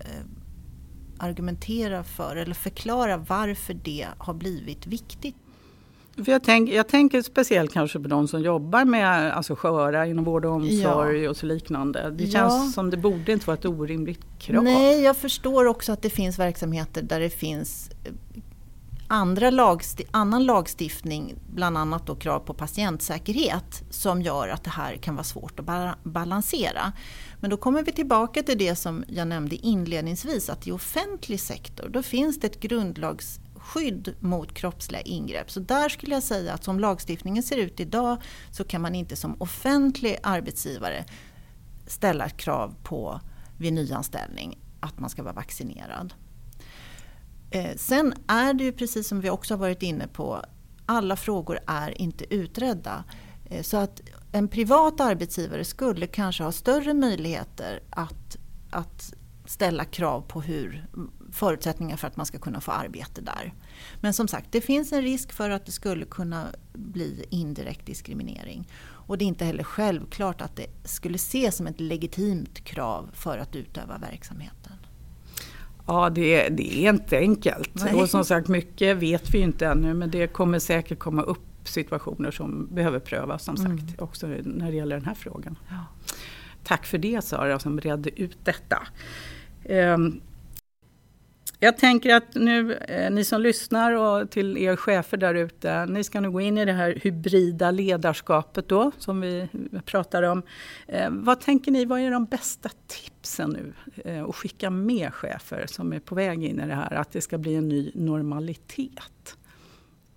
eh, 0.00 0.24
argumentera 1.18 2.04
för 2.04 2.36
eller 2.36 2.54
förklara 2.54 3.16
varför 3.16 3.74
det 3.74 4.06
har 4.18 4.34
blivit 4.34 4.86
viktigt. 4.86 5.36
För 6.24 6.32
jag, 6.32 6.42
tänk, 6.42 6.70
jag 6.70 6.88
tänker 6.88 7.22
speciellt 7.22 7.72
kanske 7.72 8.00
på 8.00 8.08
de 8.08 8.28
som 8.28 8.42
jobbar 8.42 8.84
med 8.84 9.36
alltså 9.36 9.54
sköra 9.54 10.06
inom 10.06 10.24
vård 10.24 10.44
och 10.44 10.52
omsorg 10.52 11.22
ja. 11.22 11.30
och 11.30 11.36
så 11.36 11.46
liknande. 11.46 12.10
Det 12.10 12.26
känns 12.26 12.54
ja. 12.54 12.70
som 12.74 12.90
det 12.90 12.96
borde 12.96 13.32
inte 13.32 13.46
vara 13.46 13.56
ett 13.56 13.64
orimligt 13.64 14.20
krav. 14.38 14.64
Nej, 14.64 15.02
jag 15.02 15.16
förstår 15.16 15.64
också 15.64 15.92
att 15.92 16.02
det 16.02 16.10
finns 16.10 16.38
verksamheter 16.38 17.02
där 17.02 17.20
det 17.20 17.30
finns 17.30 17.90
eh, 18.04 18.12
andra 19.08 19.50
lagsti 19.50 20.04
annan 20.10 20.44
lagstiftning, 20.44 21.34
bland 21.54 21.78
annat 21.78 22.06
då 22.06 22.14
krav 22.14 22.38
på 22.38 22.54
patientsäkerhet 22.54 23.82
som 23.90 24.22
gör 24.22 24.48
att 24.48 24.64
det 24.64 24.70
här 24.70 24.96
kan 24.96 25.14
vara 25.14 25.24
svårt 25.24 25.60
att 25.60 25.66
ba 25.66 25.94
balansera. 26.02 26.92
Men 27.40 27.50
då 27.50 27.56
kommer 27.56 27.82
vi 27.82 27.92
tillbaka 27.92 28.42
till 28.42 28.58
det 28.58 28.76
som 28.76 29.04
jag 29.08 29.28
nämnde 29.28 29.56
inledningsvis 29.56 30.50
att 30.50 30.66
i 30.66 30.72
offentlig 30.72 31.40
sektor 31.40 31.88
då 31.88 32.02
finns 32.02 32.40
det 32.40 32.46
ett 32.46 32.60
skydd 33.66 34.14
mot 34.20 34.54
kroppsliga 34.54 35.00
ingrepp. 35.00 35.50
Så 35.50 35.60
där 35.60 35.88
skulle 35.88 36.14
jag 36.14 36.22
säga 36.22 36.52
att 36.52 36.64
som 36.64 36.80
lagstiftningen 36.80 37.42
ser 37.42 37.56
ut 37.56 37.80
idag 37.80 38.22
så 38.50 38.64
kan 38.64 38.80
man 38.80 38.94
inte 38.94 39.16
som 39.16 39.36
offentlig 39.42 40.18
arbetsgivare 40.22 41.04
ställa 41.86 42.28
krav 42.28 42.74
på 42.82 43.20
vid 43.58 43.72
nyanställning 43.72 44.58
att 44.80 44.98
man 44.98 45.10
ska 45.10 45.22
vara 45.22 45.34
vaccinerad. 45.34 46.14
Eh, 47.50 47.76
sen 47.76 48.14
är 48.26 48.54
det 48.54 48.64
ju 48.64 48.72
precis 48.72 49.08
som 49.08 49.20
vi 49.20 49.30
också 49.30 49.54
har 49.54 49.58
varit 49.58 49.82
inne 49.82 50.08
på, 50.08 50.42
alla 50.86 51.16
frågor 51.16 51.58
är 51.66 52.00
inte 52.00 52.34
utredda. 52.34 53.04
Eh, 53.50 53.62
så 53.62 53.76
att 53.76 54.00
en 54.32 54.48
privat 54.48 55.00
arbetsgivare 55.00 55.64
skulle 55.64 56.06
kanske 56.06 56.44
ha 56.44 56.52
större 56.52 56.94
möjligheter 56.94 57.80
att, 57.90 58.36
att 58.70 59.14
ställa 59.44 59.84
krav 59.84 60.20
på 60.20 60.40
hur, 60.40 60.86
förutsättningar 61.36 61.96
för 61.96 62.06
att 62.06 62.16
man 62.16 62.26
ska 62.26 62.38
kunna 62.38 62.60
få 62.60 62.72
arbete 62.72 63.20
där. 63.20 63.54
Men 64.00 64.12
som 64.12 64.28
sagt, 64.28 64.52
det 64.52 64.60
finns 64.60 64.92
en 64.92 65.02
risk 65.02 65.32
för 65.32 65.50
att 65.50 65.66
det 65.66 65.72
skulle 65.72 66.04
kunna 66.04 66.46
bli 66.72 67.24
indirekt 67.30 67.86
diskriminering. 67.86 68.68
Och 68.82 69.18
det 69.18 69.24
är 69.24 69.26
inte 69.26 69.44
heller 69.44 69.64
självklart 69.64 70.40
att 70.40 70.56
det 70.56 70.66
skulle 70.84 71.16
ses 71.16 71.56
som 71.56 71.66
ett 71.66 71.80
legitimt 71.80 72.64
krav 72.64 73.10
för 73.12 73.38
att 73.38 73.56
utöva 73.56 73.98
verksamheten. 73.98 74.72
Ja, 75.86 76.10
det, 76.10 76.48
det 76.48 76.86
är 76.86 76.90
inte 76.90 77.18
enkelt. 77.18 77.70
Nej. 77.74 77.94
Och 77.94 78.10
som 78.10 78.24
sagt, 78.24 78.48
mycket 78.48 78.96
vet 78.96 79.34
vi 79.34 79.38
inte 79.38 79.66
ännu 79.66 79.94
men 79.94 80.10
det 80.10 80.26
kommer 80.26 80.58
säkert 80.58 80.98
komma 80.98 81.22
upp 81.22 81.68
situationer 81.68 82.30
som 82.30 82.68
behöver 82.74 82.98
prövas 82.98 83.44
som 83.44 83.56
sagt 83.56 83.68
mm. 83.68 83.94
också 83.98 84.26
när 84.26 84.70
det 84.70 84.76
gäller 84.76 84.96
den 84.96 85.04
här 85.04 85.14
frågan. 85.14 85.58
Ja. 85.68 85.84
Tack 86.64 86.86
för 86.86 86.98
det 86.98 87.24
Sara 87.24 87.58
som 87.58 87.80
redde 87.80 88.22
ut 88.22 88.38
detta. 88.44 88.86
Um, 89.68 90.20
jag 91.58 91.76
tänker 91.76 92.14
att 92.14 92.34
nu, 92.34 92.74
eh, 92.74 93.10
ni 93.10 93.24
som 93.24 93.40
lyssnar 93.40 93.92
och 93.92 94.30
till 94.30 94.56
er 94.56 94.76
chefer 94.76 95.16
där 95.16 95.34
ute, 95.34 95.86
ni 95.86 96.04
ska 96.04 96.20
nu 96.20 96.30
gå 96.30 96.40
in 96.40 96.58
i 96.58 96.64
det 96.64 96.72
här 96.72 96.98
hybrida 97.02 97.70
ledarskapet 97.70 98.68
då, 98.68 98.90
som 98.98 99.20
vi 99.20 99.48
pratar 99.84 100.22
om. 100.22 100.42
Eh, 100.86 101.10
vad 101.10 101.40
tänker 101.40 101.70
ni, 101.70 101.84
vad 101.84 102.00
är 102.00 102.10
de 102.10 102.24
bästa 102.24 102.70
tipsen 102.86 103.50
nu 103.50 103.72
eh, 104.04 104.24
att 104.24 104.34
skicka 104.34 104.70
med 104.70 105.14
chefer 105.14 105.66
som 105.66 105.92
är 105.92 106.00
på 106.00 106.14
väg 106.14 106.44
in 106.44 106.60
i 106.60 106.66
det 106.66 106.74
här, 106.74 106.94
att 106.94 107.12
det 107.12 107.20
ska 107.20 107.38
bli 107.38 107.54
en 107.54 107.68
ny 107.68 107.90
normalitet? 107.94 109.36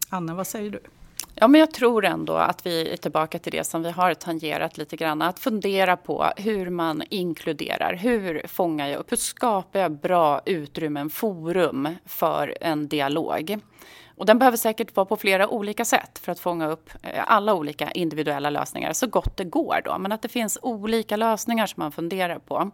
Anna, 0.09 0.35
vad 0.35 0.47
säger 0.47 0.71
du? 0.71 0.79
Ja, 1.41 1.47
men 1.47 1.59
jag 1.59 1.71
tror 1.71 2.05
ändå 2.05 2.33
att 2.33 2.65
vi 2.65 2.89
är 2.89 2.97
tillbaka 2.97 3.39
till 3.39 3.51
det 3.51 3.63
som 3.63 3.83
vi 3.83 3.91
har 3.91 4.13
tangerat 4.13 4.77
lite 4.77 4.95
grann. 4.95 5.21
Att 5.21 5.39
fundera 5.39 5.97
på 5.97 6.31
hur 6.37 6.69
man 6.69 7.03
inkluderar. 7.09 7.93
Hur 7.93 8.47
fångar 8.47 8.87
jag 8.87 8.99
upp? 8.99 9.11
Hur 9.11 9.17
skapar 9.17 9.79
jag 9.79 9.91
bra 9.91 10.41
utrymmen, 10.45 11.09
forum 11.09 11.89
för 12.05 12.57
en 12.61 12.87
dialog? 12.87 13.59
Och 14.17 14.25
den 14.25 14.39
behöver 14.39 14.57
säkert 14.57 14.95
vara 14.95 15.05
på 15.05 15.15
flera 15.15 15.47
olika 15.47 15.85
sätt 15.85 16.19
för 16.19 16.31
att 16.31 16.39
fånga 16.39 16.67
upp 16.67 16.89
eh, 17.03 17.23
alla 17.27 17.53
olika 17.53 17.91
individuella 17.91 18.49
lösningar 18.49 18.93
så 18.93 19.07
gott 19.07 19.37
det 19.37 19.43
går. 19.43 19.81
Då. 19.85 19.97
Men 19.97 20.11
att 20.11 20.21
det 20.21 20.29
finns 20.29 20.57
olika 20.61 21.15
lösningar 21.15 21.65
som 21.65 21.81
man 21.81 21.91
funderar 21.91 22.39
på. 22.39 22.71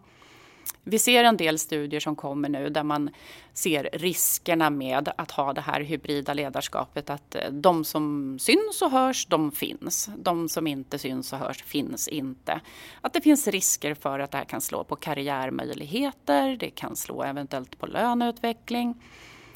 Vi 0.88 0.98
ser 0.98 1.24
en 1.24 1.36
del 1.36 1.58
studier 1.58 2.00
som 2.00 2.16
kommer 2.16 2.48
nu 2.48 2.68
där 2.68 2.82
man 2.82 3.10
ser 3.52 3.90
riskerna 3.92 4.70
med 4.70 5.12
att 5.16 5.30
ha 5.30 5.52
det 5.52 5.60
här 5.60 5.80
hybrida 5.80 6.34
ledarskapet. 6.34 7.10
Att 7.10 7.34
eh, 7.34 7.50
de 7.50 7.84
som 7.84 8.38
syns 8.38 8.82
och 8.82 8.90
hörs, 8.90 9.26
de 9.26 9.52
finns. 9.52 10.10
De 10.16 10.48
som 10.48 10.66
inte 10.66 10.98
syns 10.98 11.32
och 11.32 11.38
hörs 11.38 11.62
finns 11.62 12.08
inte. 12.08 12.60
Att 13.00 13.12
det 13.12 13.20
finns 13.20 13.48
risker 13.48 13.94
för 13.94 14.18
att 14.18 14.30
det 14.30 14.38
här 14.38 14.44
kan 14.44 14.60
slå 14.60 14.84
på 14.84 14.96
karriärmöjligheter, 14.96 16.56
det 16.56 16.70
kan 16.70 16.96
slå 16.96 17.22
eventuellt 17.22 17.78
på 17.78 17.86
löneutveckling. 17.86 19.02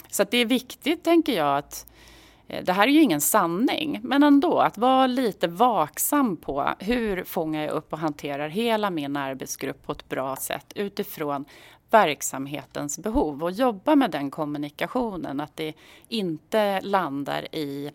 Så 0.08 0.24
det 0.24 0.38
är 0.38 0.46
viktigt, 0.46 1.04
tänker 1.04 1.32
jag, 1.32 1.58
att 1.58 1.86
Eh, 1.86 2.10
Eh, 2.50 2.64
det 2.64 2.72
här 2.72 2.88
är 2.88 2.92
ju 2.92 3.02
ingen 3.02 3.20
sanning, 3.20 4.00
men 4.02 4.22
ändå 4.22 4.58
att 4.58 4.78
vara 4.78 5.06
lite 5.06 5.48
vaksam 5.48 6.36
på 6.36 6.74
hur 6.78 7.24
fångar 7.24 7.62
jag 7.62 7.70
upp 7.70 7.92
och 7.92 7.98
hanterar 7.98 8.48
hela 8.48 8.90
min 8.90 9.16
arbetsgrupp 9.16 9.86
på 9.86 9.92
ett 9.92 10.08
bra 10.08 10.36
sätt 10.36 10.72
utifrån 10.74 11.44
verksamhetens 11.90 12.98
behov 12.98 13.42
och 13.42 13.50
jobba 13.50 13.96
med 13.96 14.10
den 14.10 14.30
kommunikationen, 14.30 15.40
att 15.40 15.56
det 15.56 15.72
inte 16.08 16.80
landar 16.80 17.54
i 17.54 17.90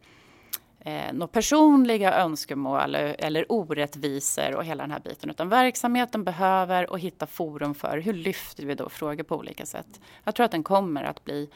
eh, 0.80 1.14
några 1.14 1.28
personliga 1.28 2.14
önskemål 2.14 2.82
eller, 2.82 3.16
eller 3.20 3.52
orättvisor 3.52 4.56
och 4.56 4.66
hela 4.66 4.84
den 4.84 4.92
här 4.92 5.00
biten. 5.00 5.30
Utan 5.30 5.50
verksamheten 5.50 6.24
behöver 6.24 6.90
och 6.90 7.00
hitta 7.00 7.28
forum 7.28 7.76
för 7.76 7.98
hur 7.98 8.14
lyfter 8.14 8.66
vi 8.66 8.76
då 8.76 8.90
frågor 8.90 9.24
på 9.24 9.36
olika 9.36 9.66
sätt. 9.66 10.02
Jag 10.24 10.36
tror 10.36 10.46
att 10.46 10.52
den 10.52 10.64
kommer 10.64 11.04
att 11.04 11.24
bli 11.24 11.50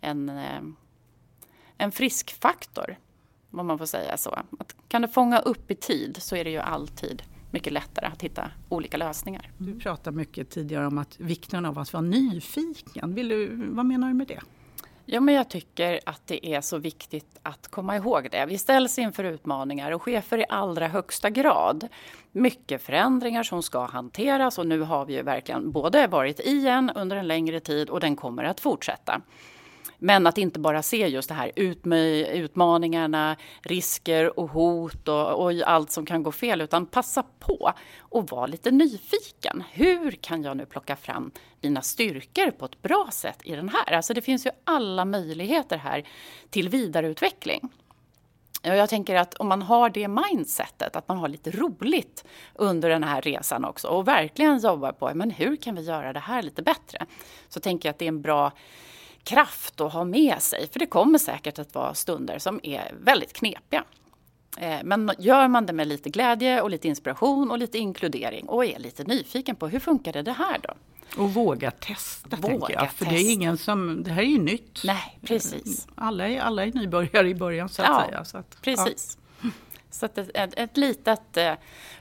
en 0.00 0.28
eh, 0.28 0.60
en 1.78 1.92
friskfaktor, 1.92 2.96
om 3.50 3.66
man 3.66 3.78
får 3.78 3.86
säga 3.86 4.16
så. 4.16 4.30
Att 4.58 4.76
kan 4.88 5.02
du 5.02 5.08
fånga 5.08 5.38
upp 5.38 5.70
i 5.70 5.74
tid 5.74 6.16
så 6.20 6.36
är 6.36 6.44
det 6.44 6.50
ju 6.50 6.58
alltid 6.58 7.22
mycket 7.50 7.72
lättare 7.72 8.06
att 8.06 8.22
hitta 8.22 8.50
olika 8.68 8.96
lösningar. 8.96 9.50
Du 9.58 9.80
pratade 9.80 10.16
mycket 10.16 10.50
tidigare 10.50 10.86
om 10.86 10.98
att 10.98 11.20
vikten 11.20 11.66
av 11.66 11.78
att 11.78 11.92
vara 11.92 12.00
nyfiken. 12.00 13.14
Vill 13.14 13.28
du, 13.28 13.66
vad 13.70 13.86
menar 13.86 14.08
du 14.08 14.14
med 14.14 14.26
det? 14.26 14.40
Ja, 15.08 15.20
men 15.20 15.34
jag 15.34 15.48
tycker 15.48 16.00
att 16.06 16.26
det 16.26 16.54
är 16.54 16.60
så 16.60 16.78
viktigt 16.78 17.38
att 17.42 17.68
komma 17.68 17.96
ihåg 17.96 18.28
det. 18.30 18.46
Vi 18.46 18.58
ställs 18.58 18.98
inför 18.98 19.24
utmaningar 19.24 19.92
och 19.92 20.02
chefer 20.02 20.38
i 20.38 20.44
allra 20.48 20.88
högsta 20.88 21.30
grad. 21.30 21.88
Mycket 22.32 22.82
förändringar 22.82 23.42
som 23.42 23.62
ska 23.62 23.84
hanteras 23.84 24.58
och 24.58 24.66
nu 24.66 24.80
har 24.80 25.06
vi 25.06 25.14
ju 25.14 25.22
verkligen 25.22 25.70
både 25.72 26.06
varit 26.06 26.40
i 26.40 26.66
en 26.68 26.90
under 26.90 27.16
en 27.16 27.26
längre 27.26 27.60
tid 27.60 27.90
och 27.90 28.00
den 28.00 28.16
kommer 28.16 28.44
att 28.44 28.60
fortsätta. 28.60 29.20
Men 29.98 30.26
att 30.26 30.38
inte 30.38 30.58
bara 30.58 30.82
se 30.82 31.08
just 31.08 31.28
det 31.28 31.34
här 31.34 31.52
utmaningarna, 31.56 33.36
risker 33.62 34.38
och 34.38 34.50
hot 34.50 35.08
och, 35.08 35.44
och 35.44 35.52
allt 35.64 35.90
som 35.90 36.06
kan 36.06 36.22
gå 36.22 36.32
fel, 36.32 36.60
utan 36.60 36.86
passa 36.86 37.22
på 37.38 37.72
och 37.98 38.30
vara 38.30 38.46
lite 38.46 38.70
nyfiken. 38.70 39.62
Hur 39.72 40.10
kan 40.10 40.42
jag 40.42 40.56
nu 40.56 40.66
plocka 40.66 40.96
fram 40.96 41.30
mina 41.60 41.82
styrkor 41.82 42.50
på 42.50 42.64
ett 42.64 42.82
bra 42.82 43.08
sätt 43.12 43.38
i 43.44 43.56
den 43.56 43.68
här? 43.68 43.92
Alltså 43.92 44.14
det 44.14 44.22
finns 44.22 44.46
ju 44.46 44.50
alla 44.64 45.04
möjligheter 45.04 45.76
här 45.76 46.04
till 46.50 46.68
vidareutveckling. 46.68 47.68
Jag 48.62 48.88
tänker 48.88 49.14
att 49.14 49.34
om 49.34 49.48
man 49.48 49.62
har 49.62 49.90
det 49.90 50.08
mindsetet, 50.08 50.96
att 50.96 51.08
man 51.08 51.18
har 51.18 51.28
lite 51.28 51.50
roligt 51.50 52.24
under 52.54 52.90
den 52.90 53.04
här 53.04 53.22
resan 53.22 53.64
också 53.64 53.88
och 53.88 54.08
verkligen 54.08 54.58
jobbar 54.58 54.92
på 54.92 55.14
men 55.14 55.30
hur 55.30 55.56
kan 55.56 55.74
vi 55.74 55.82
göra 55.82 56.12
det 56.12 56.20
här 56.20 56.42
lite 56.42 56.62
bättre? 56.62 57.06
Så 57.48 57.60
tänker 57.60 57.88
jag 57.88 57.92
att 57.92 57.98
det 57.98 58.04
är 58.04 58.08
en 58.08 58.22
bra 58.22 58.52
kraft 59.26 59.80
att 59.80 59.92
ha 59.92 60.04
med 60.04 60.42
sig. 60.42 60.68
För 60.72 60.78
det 60.78 60.86
kommer 60.86 61.18
säkert 61.18 61.58
att 61.58 61.74
vara 61.74 61.94
stunder 61.94 62.38
som 62.38 62.60
är 62.62 62.94
väldigt 63.00 63.32
knepiga. 63.32 63.84
Eh, 64.58 64.78
men 64.84 65.12
gör 65.18 65.48
man 65.48 65.66
det 65.66 65.72
med 65.72 65.86
lite 65.86 66.10
glädje 66.10 66.60
och 66.60 66.70
lite 66.70 66.88
inspiration 66.88 67.50
och 67.50 67.58
lite 67.58 67.78
inkludering 67.78 68.48
och 68.48 68.64
är 68.64 68.78
lite 68.78 69.04
nyfiken 69.04 69.56
på 69.56 69.68
hur 69.68 69.78
funkar 69.78 70.22
det 70.22 70.32
här 70.32 70.58
då? 70.62 70.74
Och 71.22 71.34
våga 71.34 71.70
testa 71.70 72.36
våga 72.36 72.48
tänker 72.48 72.74
jag. 72.74 72.92
För 72.92 73.04
testa. 73.04 73.10
det 73.10 73.22
är 73.22 73.32
ingen 73.32 73.58
som, 73.58 74.02
det 74.02 74.10
här 74.10 74.22
är 74.22 74.26
ju 74.26 74.38
nytt. 74.38 74.80
Nej, 74.84 75.18
precis. 75.22 75.86
Alla 75.94 76.28
är, 76.28 76.40
alla 76.40 76.64
är 76.66 76.72
nybörjare 76.72 77.28
i 77.28 77.34
början 77.34 77.68
så 77.68 77.82
att 77.82 77.88
ja, 77.88 78.04
säga. 78.06 78.24
Så 78.24 78.38
att, 78.38 78.62
precis. 78.62 79.18
Ja. 79.40 79.50
Så 79.90 80.06
ett, 80.06 80.18
ett, 80.18 80.54
ett 80.56 80.76
litet 80.76 81.36
eh, 81.36 81.52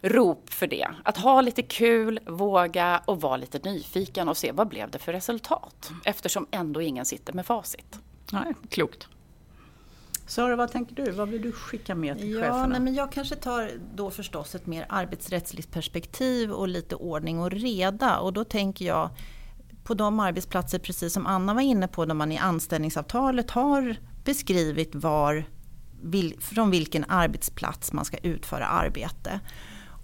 rop 0.01 0.49
för 0.49 0.67
det. 0.67 0.87
Att 1.03 1.17
ha 1.17 1.41
lite 1.41 1.61
kul, 1.61 2.19
våga 2.27 3.01
och 3.05 3.21
vara 3.21 3.37
lite 3.37 3.59
nyfiken 3.59 4.29
och 4.29 4.37
se 4.37 4.51
vad 4.51 4.67
blev 4.67 4.91
det 4.91 4.99
för 4.99 5.13
resultat? 5.13 5.91
Eftersom 6.05 6.47
ändå 6.51 6.81
ingen 6.81 7.05
sitter 7.05 7.33
med 7.33 7.45
facit. 7.45 7.99
Nej, 8.31 8.53
klokt. 8.69 9.07
Sara, 10.27 10.55
vad 10.55 10.71
tänker 10.71 10.95
du? 10.95 11.11
Vad 11.11 11.29
vill 11.29 11.41
du 11.41 11.51
skicka 11.51 11.95
med 11.95 12.17
till 12.17 12.31
ja, 12.31 12.41
cheferna? 12.41 12.67
Nej, 12.67 12.79
men 12.79 12.93
jag 12.93 13.11
kanske 13.11 13.35
tar 13.35 13.71
då 13.95 14.11
förstås 14.11 14.55
ett 14.55 14.65
mer 14.65 14.85
arbetsrättsligt 14.89 15.71
perspektiv 15.71 16.51
och 16.51 16.67
lite 16.67 16.95
ordning 16.95 17.39
och 17.39 17.51
reda. 17.51 18.19
Och 18.19 18.33
då 18.33 18.43
tänker 18.43 18.85
jag 18.85 19.09
på 19.83 19.93
de 19.93 20.19
arbetsplatser, 20.19 20.79
precis 20.79 21.13
som 21.13 21.27
Anna 21.27 21.53
var 21.53 21.61
inne 21.61 21.87
på, 21.87 22.05
där 22.05 22.13
man 22.13 22.31
i 22.31 22.37
anställningsavtalet 22.37 23.51
har 23.51 23.95
beskrivit 24.23 24.95
var, 24.95 25.45
från 26.39 26.71
vilken 26.71 27.05
arbetsplats 27.07 27.93
man 27.93 28.05
ska 28.05 28.17
utföra 28.17 28.67
arbete. 28.67 29.39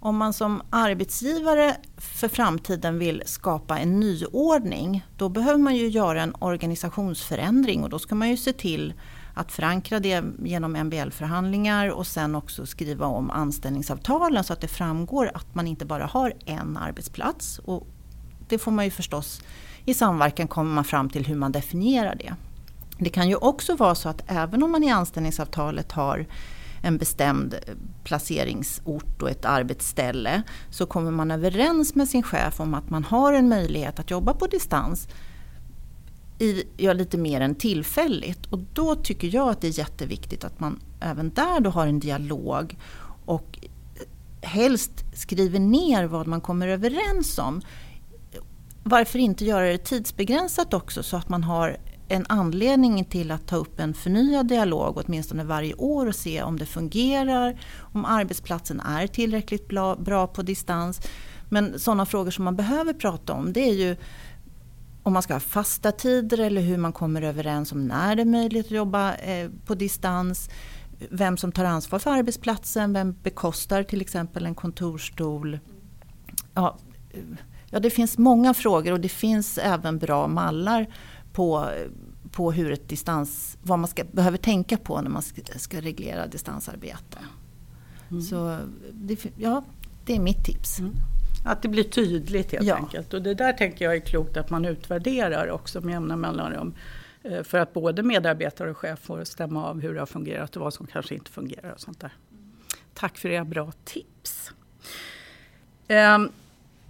Om 0.00 0.16
man 0.16 0.32
som 0.32 0.62
arbetsgivare 0.70 1.76
för 1.96 2.28
framtiden 2.28 2.98
vill 2.98 3.22
skapa 3.26 3.78
en 3.78 4.00
nyordning, 4.00 5.06
då 5.16 5.28
behöver 5.28 5.58
man 5.58 5.76
ju 5.76 5.88
göra 5.88 6.22
en 6.22 6.34
organisationsförändring 6.38 7.82
och 7.82 7.90
då 7.90 7.98
ska 7.98 8.14
man 8.14 8.30
ju 8.30 8.36
se 8.36 8.52
till 8.52 8.94
att 9.34 9.52
förankra 9.52 10.00
det 10.00 10.24
genom 10.44 10.72
MBL-förhandlingar 10.72 11.88
och 11.88 12.06
sen 12.06 12.34
också 12.34 12.66
skriva 12.66 13.06
om 13.06 13.30
anställningsavtalen 13.30 14.44
så 14.44 14.52
att 14.52 14.60
det 14.60 14.68
framgår 14.68 15.30
att 15.34 15.54
man 15.54 15.66
inte 15.66 15.84
bara 15.84 16.06
har 16.06 16.34
en 16.44 16.76
arbetsplats. 16.76 17.58
Och 17.58 17.86
det 18.48 18.58
får 18.58 18.70
man 18.70 18.84
ju 18.84 18.90
förstås 18.90 19.42
i 19.84 19.94
samverkan 19.94 20.48
komma 20.48 20.84
fram 20.84 21.10
till 21.10 21.26
hur 21.26 21.36
man 21.36 21.52
definierar 21.52 22.14
det. 22.14 22.34
Det 22.98 23.10
kan 23.10 23.28
ju 23.28 23.36
också 23.36 23.76
vara 23.76 23.94
så 23.94 24.08
att 24.08 24.22
även 24.26 24.62
om 24.62 24.72
man 24.72 24.84
i 24.84 24.90
anställningsavtalet 24.90 25.92
har 25.92 26.26
en 26.82 26.98
bestämd 26.98 27.54
placeringsort 28.04 29.22
och 29.22 29.30
ett 29.30 29.44
arbetsställe 29.44 30.42
så 30.70 30.86
kommer 30.86 31.10
man 31.10 31.30
överens 31.30 31.94
med 31.94 32.08
sin 32.08 32.22
chef 32.22 32.60
om 32.60 32.74
att 32.74 32.90
man 32.90 33.04
har 33.04 33.32
en 33.32 33.48
möjlighet 33.48 33.98
att 33.98 34.10
jobba 34.10 34.34
på 34.34 34.46
distans 34.46 35.08
i, 36.38 36.64
ja, 36.76 36.92
lite 36.92 37.18
mer 37.18 37.40
än 37.40 37.54
tillfälligt. 37.54 38.46
Och 38.46 38.58
då 38.58 38.94
tycker 38.94 39.34
jag 39.34 39.48
att 39.48 39.60
det 39.60 39.66
är 39.66 39.78
jätteviktigt 39.78 40.44
att 40.44 40.60
man 40.60 40.80
även 41.00 41.30
där 41.34 41.60
då 41.60 41.70
har 41.70 41.86
en 41.86 42.00
dialog 42.00 42.78
och 43.24 43.58
helst 44.40 45.04
skriver 45.14 45.58
ner 45.58 46.04
vad 46.04 46.26
man 46.26 46.40
kommer 46.40 46.68
överens 46.68 47.38
om. 47.38 47.60
Varför 48.82 49.18
inte 49.18 49.44
göra 49.44 49.66
det 49.66 49.78
tidsbegränsat 49.78 50.74
också 50.74 51.02
så 51.02 51.16
att 51.16 51.28
man 51.28 51.44
har 51.44 51.76
en 52.12 52.26
anledning 52.28 53.04
till 53.04 53.30
att 53.30 53.46
ta 53.46 53.56
upp 53.56 53.80
en 53.80 53.94
förnyad 53.94 54.46
dialog 54.46 55.02
åtminstone 55.04 55.44
varje 55.44 55.74
år 55.74 56.06
och 56.06 56.14
se 56.14 56.42
om 56.42 56.58
det 56.58 56.66
fungerar, 56.66 57.60
om 57.78 58.04
arbetsplatsen 58.04 58.80
är 58.80 59.06
tillräckligt 59.06 59.68
bra, 59.68 59.96
bra 59.96 60.26
på 60.26 60.42
distans. 60.42 61.00
Men 61.48 61.78
sådana 61.78 62.06
frågor 62.06 62.30
som 62.30 62.44
man 62.44 62.56
behöver 62.56 62.92
prata 62.92 63.32
om 63.32 63.52
det 63.52 63.60
är 63.60 63.74
ju 63.74 63.96
om 65.02 65.12
man 65.12 65.22
ska 65.22 65.34
ha 65.34 65.40
fasta 65.40 65.92
tider 65.92 66.40
eller 66.40 66.60
hur 66.60 66.76
man 66.76 66.92
kommer 66.92 67.22
överens 67.22 67.72
om 67.72 67.86
när 67.88 68.16
det 68.16 68.22
är 68.22 68.26
möjligt 68.26 68.66
att 68.66 68.72
jobba 68.72 69.14
eh, 69.14 69.50
på 69.66 69.74
distans. 69.74 70.50
Vem 71.10 71.36
som 71.36 71.52
tar 71.52 71.64
ansvar 71.64 71.98
för 71.98 72.10
arbetsplatsen, 72.10 72.92
vem 72.92 73.16
bekostar 73.22 73.82
till 73.82 74.00
exempel 74.00 74.46
en 74.46 74.54
kontorstol. 74.54 75.58
Ja, 76.54 76.78
eh, 77.10 77.20
ja, 77.70 77.80
det 77.80 77.90
finns 77.90 78.18
många 78.18 78.54
frågor 78.54 78.92
och 78.92 79.00
det 79.00 79.08
finns 79.08 79.58
även 79.58 79.98
bra 79.98 80.28
mallar 80.28 80.86
på, 81.32 81.58
eh, 81.58 81.90
på 82.32 82.52
hur 82.52 82.72
ett 82.72 82.88
distans, 82.88 83.58
vad 83.62 83.78
man 83.78 83.88
ska, 83.88 84.04
behöver 84.04 84.38
tänka 84.38 84.76
på 84.76 85.00
när 85.00 85.10
man 85.10 85.22
ska, 85.22 85.42
ska 85.56 85.80
reglera 85.80 86.26
distansarbete. 86.26 87.18
Mm. 88.10 88.22
Så 88.22 88.58
det, 88.92 89.26
ja, 89.36 89.64
det 90.06 90.16
är 90.16 90.20
mitt 90.20 90.44
tips. 90.44 90.78
Mm. 90.78 90.92
Att 91.44 91.62
det 91.62 91.68
blir 91.68 91.84
tydligt 91.84 92.52
helt 92.52 92.66
ja. 92.66 92.76
enkelt. 92.76 93.14
Och 93.14 93.22
det 93.22 93.34
där 93.34 93.52
tänker 93.52 93.84
jag 93.84 93.96
är 93.96 94.00
klokt 94.00 94.36
att 94.36 94.50
man 94.50 94.64
utvärderar 94.64 95.50
också 95.50 95.80
med 95.80 95.92
jämna 95.92 96.16
mellanrum. 96.16 96.74
Eh, 97.22 97.42
för 97.42 97.58
att 97.58 97.72
både 97.72 98.02
medarbetare 98.02 98.70
och 98.70 98.76
chef 98.76 98.98
får 98.98 99.24
stämma 99.24 99.66
av 99.66 99.80
hur 99.80 99.94
det 99.94 100.00
har 100.00 100.06
fungerat 100.06 100.56
och 100.56 100.62
vad 100.62 100.74
som 100.74 100.86
kanske 100.86 101.14
inte 101.14 101.30
fungerar. 101.30 101.72
och 101.72 101.80
sånt 101.80 102.00
där. 102.00 102.12
Tack 102.94 103.18
för 103.18 103.28
era 103.28 103.44
bra 103.44 103.72
tips. 103.84 104.52
Ehm, 105.88 106.30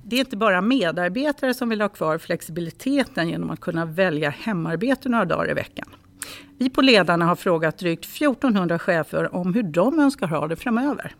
det 0.04 0.16
är 0.16 0.20
inte 0.20 0.36
bara 0.36 0.60
medarbetare 0.60 1.54
som 1.54 1.68
vill 1.68 1.80
ha 1.80 1.88
kvar 1.88 2.18
flexibiliteten 2.18 3.28
genom 3.28 3.50
att 3.50 3.60
kunna 3.60 3.86
välja 3.86 4.30
hemarbete 4.30 5.08
några 5.08 5.24
dagar 5.24 5.50
i 5.50 5.54
veckan. 5.54 5.88
Vi 6.58 6.70
på 6.70 6.82
Ledarna 6.82 7.24
har 7.24 7.36
frågat 7.36 7.78
drygt 7.78 8.04
1400 8.04 8.78
chefer 8.78 9.34
om 9.34 9.54
hur 9.54 9.62
de 9.62 10.00
önskar 10.00 10.26
ha 10.26 10.48
det 10.48 10.56
framöver. 10.56 11.14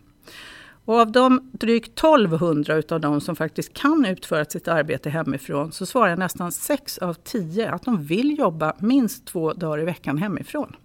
Och 0.85 1.01
av 1.01 1.13
de 1.13 1.51
drygt 1.53 1.99
1200 1.99 2.77
utav 2.77 3.01
de 3.01 3.21
som 3.21 3.37
faktiskt 3.37 3.75
kan 3.75 4.05
utföra 4.05 4.45
sitt 4.45 4.69
arbete 4.69 5.11
hemifrån 5.11 5.73
så 5.73 5.87
svarar 5.87 6.17
nästan 6.17 6.53
6 6.53 6.99
av 6.99 7.15
10 7.15 7.71
att 7.71 7.83
de 7.83 8.05
vill 8.05 8.39
jobba 8.39 8.77
minst 8.79 9.27
två 9.27 9.53
dagar 9.53 9.83
i 9.83 9.85
veckan 9.85 10.19
hemifrån. 10.19 10.77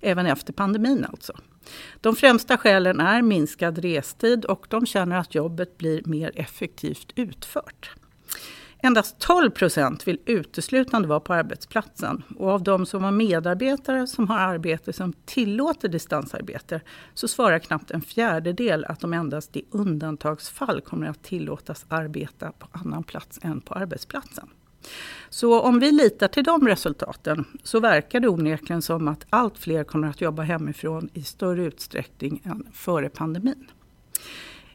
Även 0.00 0.26
efter 0.26 0.52
pandemin 0.52 1.06
alltså. 1.12 1.32
De 2.00 2.16
främsta 2.16 2.58
skälen 2.58 3.00
är 3.00 3.22
minskad 3.22 3.78
restid 3.78 4.44
och 4.44 4.66
de 4.68 4.86
känner 4.86 5.16
att 5.16 5.34
jobbet 5.34 5.78
blir 5.78 6.02
mer 6.04 6.32
effektivt 6.34 7.12
utfört. 7.14 7.90
Endast 8.82 9.18
12 9.18 9.50
procent 9.50 10.08
vill 10.08 10.20
uteslutande 10.26 11.08
vara 11.08 11.20
på 11.20 11.34
arbetsplatsen. 11.34 12.22
Och 12.38 12.48
av 12.50 12.62
de 12.62 12.86
som 12.86 13.04
har 13.04 13.12
medarbetare 13.12 14.06
som 14.06 14.28
har 14.28 14.38
arbete 14.38 14.92
som 14.92 15.12
tillåter 15.12 15.88
distansarbete 15.88 16.80
så 17.14 17.28
svarar 17.28 17.58
knappt 17.58 17.90
en 17.90 18.02
fjärdedel 18.02 18.84
att 18.84 19.00
de 19.00 19.12
endast 19.12 19.56
i 19.56 19.64
undantagsfall 19.70 20.80
kommer 20.80 21.06
att 21.06 21.22
tillåtas 21.22 21.86
arbeta 21.88 22.52
på 22.52 22.68
annan 22.72 23.02
plats 23.02 23.38
än 23.42 23.60
på 23.60 23.74
arbetsplatsen. 23.74 24.48
Så 25.30 25.60
om 25.60 25.80
vi 25.80 25.92
litar 25.92 26.28
till 26.28 26.44
de 26.44 26.68
resultaten 26.68 27.44
så 27.62 27.80
verkar 27.80 28.20
det 28.20 28.28
onekligen 28.28 28.82
som 28.82 29.08
att 29.08 29.26
allt 29.30 29.58
fler 29.58 29.84
kommer 29.84 30.08
att 30.08 30.20
jobba 30.20 30.42
hemifrån 30.42 31.08
i 31.14 31.22
större 31.22 31.64
utsträckning 31.64 32.42
än 32.44 32.66
före 32.72 33.08
pandemin. 33.08 33.66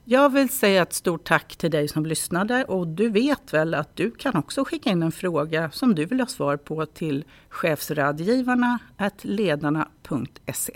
Jag 0.08 0.30
vill 0.30 0.50
säga 0.50 0.82
ett 0.82 0.94
stort 0.94 1.24
tack 1.24 1.56
till 1.56 1.72
dig 1.72 1.88
som 1.88 2.06
lyssnade 2.06 2.66
och 2.66 2.88
du 2.88 3.10
vet 3.10 3.54
väl 3.54 3.74
att 3.74 3.96
du 3.96 4.12
kan 4.12 4.36
också 4.36 4.66
skicka 4.66 4.90
in 4.90 5.04
en 5.04 5.12
fråga 5.12 5.72
som 5.72 5.96
du 5.96 6.06
vill 6.06 6.20
ha 6.20 6.28
svar 6.28 6.58
på 6.58 6.86
till 6.86 7.26
chefsradgivarna 7.50 8.80
ledarna.se. 9.22 10.74